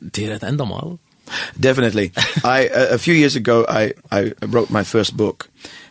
[0.00, 0.98] Det är ett ändamål.
[1.58, 2.12] Definitely.
[2.44, 5.48] I a few years ago I I wrote my first book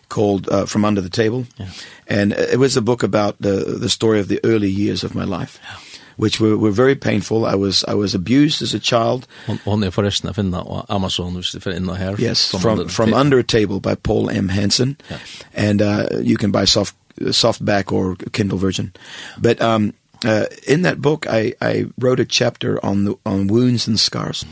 [0.09, 1.45] called uh, From Under the Table.
[1.57, 1.67] Yeah.
[2.07, 5.23] And it was a book about the the story of the early years of my
[5.23, 5.59] life.
[5.63, 5.77] Yeah
[6.19, 7.45] which were were very painful.
[7.45, 9.25] I was I was abused as a child.
[9.65, 12.19] On er forresten å finne Amazon hvis du finner her.
[12.19, 14.49] Yes, from from, from Under a Table by Paul M.
[14.49, 14.97] Hansen.
[15.09, 15.19] Yeah.
[15.53, 18.91] And uh you can buy soft softback or Kindle version.
[19.37, 19.93] But um
[20.25, 24.45] uh, in that book, I, I wrote a chapter on, the, on wounds and scars.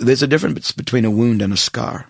[0.00, 2.06] There's a difference between a wound and a scar.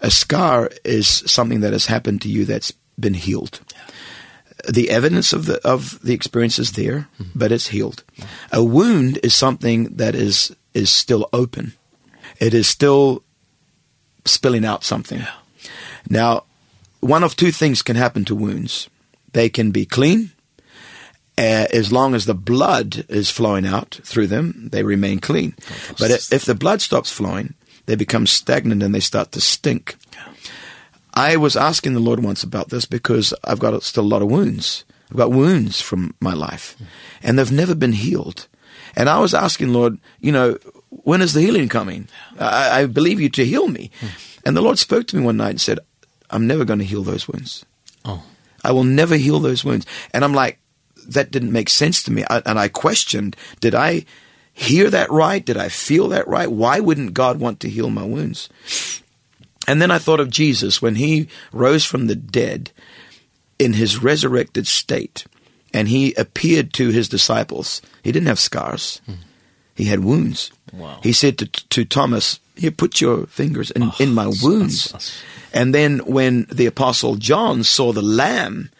[0.00, 3.60] A scar is something that has happened to you that's been healed.
[3.74, 4.72] Yeah.
[4.72, 7.30] The evidence of the, of the experience is there, mm -hmm.
[7.34, 8.04] but it's healed.
[8.14, 8.28] Yeah.
[8.50, 11.72] A wound is something that is, is still open.
[12.38, 13.22] It is still
[14.24, 15.20] spilling out something.
[15.20, 15.34] Yeah.
[16.08, 16.44] Now,
[17.00, 18.88] one of two things can happen to wounds.
[19.32, 20.32] They can be clean
[21.40, 25.54] uh, as long as the blood is flowing out through them, they remain clean.
[25.98, 27.54] But if, if the blood stops flowing,
[27.86, 29.96] they become stagnant and they start to stink.
[31.14, 34.30] I was asking the Lord once about this because I've got still a lot of
[34.30, 34.84] wounds.
[35.10, 36.76] I've got wounds from my life
[37.22, 38.46] and they've never been healed.
[38.94, 40.58] And I was asking Lord, you know,
[40.90, 42.08] when is the healing coming?
[42.38, 43.90] I I believe you to heal me.
[44.44, 45.78] And the Lord spoke to me one night and said,
[46.28, 47.64] I'm never going to heal those wounds.
[48.04, 48.22] Oh.
[48.62, 49.86] I will never heal those wounds.
[50.12, 50.58] And I'm like,
[51.10, 52.24] that didn't make sense to me.
[52.28, 54.04] I, and I questioned did I
[54.52, 55.44] hear that right?
[55.44, 56.50] Did I feel that right?
[56.50, 58.48] Why wouldn't God want to heal my wounds?
[59.66, 62.72] And then I thought of Jesus when he rose from the dead
[63.58, 65.26] in his resurrected state
[65.72, 67.80] and he appeared to his disciples.
[68.02, 69.00] He didn't have scars.
[69.74, 70.50] He had wounds.
[70.72, 71.00] Wow.
[71.02, 74.92] he said to to Thomas here put your fingers in oh, in my wounds that's,
[74.92, 75.22] that's...
[75.52, 78.70] and then when the apostle John saw the lamb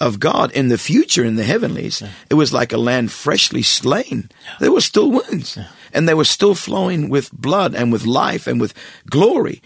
[0.00, 2.00] of God in the future in the heavenlies.
[2.00, 2.10] Yeah.
[2.30, 4.30] It was like a land freshly slain.
[4.44, 4.54] Yeah.
[4.60, 5.68] There were still wounds yeah.
[5.92, 8.74] and they were still flowing with blood and with life and with
[9.10, 9.62] glory.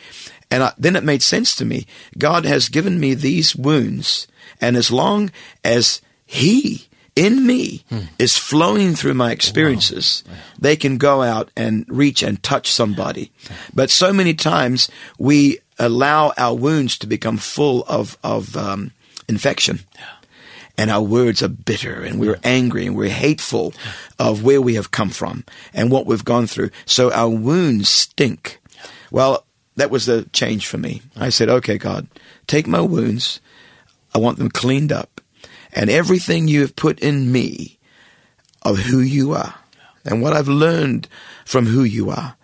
[0.50, 1.86] And I, then it made sense to me.
[2.18, 4.26] God has given me these wounds
[4.60, 5.30] and as long
[5.64, 8.00] as he in me hmm.
[8.18, 10.24] is flowing through my experiences.
[10.26, 10.34] Wow.
[10.58, 13.30] They can go out and reach and touch somebody.
[13.44, 13.56] Yeah.
[13.74, 18.92] But so many times we allow our wounds to become full of of um
[19.28, 19.80] infection.
[19.94, 20.04] Yeah
[20.78, 23.74] and our words are bitter and we're angry and we're hateful
[24.18, 25.44] of where we have come from
[25.74, 26.70] and what we've gone through.
[26.86, 28.60] So our wounds stink.
[29.10, 29.44] Well,
[29.76, 31.02] that was the change for me.
[31.16, 32.06] I said, okay, God,
[32.46, 33.40] take my wounds.
[34.14, 35.20] I want them cleaned up.
[35.74, 37.78] And everything you have put in me
[38.62, 39.54] of who you are
[40.04, 41.08] and what I've learned
[41.44, 42.36] from who you are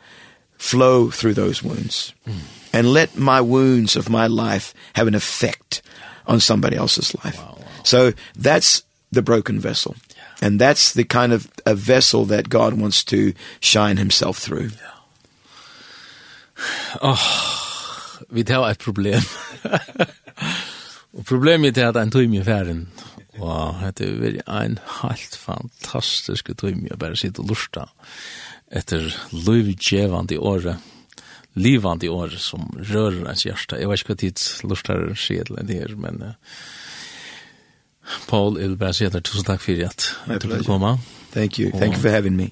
[0.57, 2.15] flow through those wounds.
[2.27, 2.39] Mm.
[2.73, 5.83] And let my wounds of my life have an effect
[6.27, 7.39] on somebody else's life.
[7.39, 7.59] Wow.
[7.85, 9.97] So that's the broken vessel.
[10.15, 10.47] Yeah.
[10.47, 14.71] And that's the kind of a vessel that God wants to shine himself through.
[14.71, 14.95] Yeah.
[17.03, 19.23] Oh, vi tar et problem.
[21.17, 22.89] og problemet er at en tøym i færen.
[23.39, 27.87] Og det er veldig en helt fantastisk tøym å bare sitte og lusta
[28.75, 30.83] etter løyvgjevande året
[31.59, 33.79] livande år som rører ens hjärsta.
[33.79, 36.35] Jeg vet ikke hva tid lortar skjedelen det her, men uh,
[38.29, 40.99] Paul, jeg vil bare si at tusen takk for at du kunne komme.
[41.33, 41.71] Thank you.
[41.71, 42.47] Thank you for having me.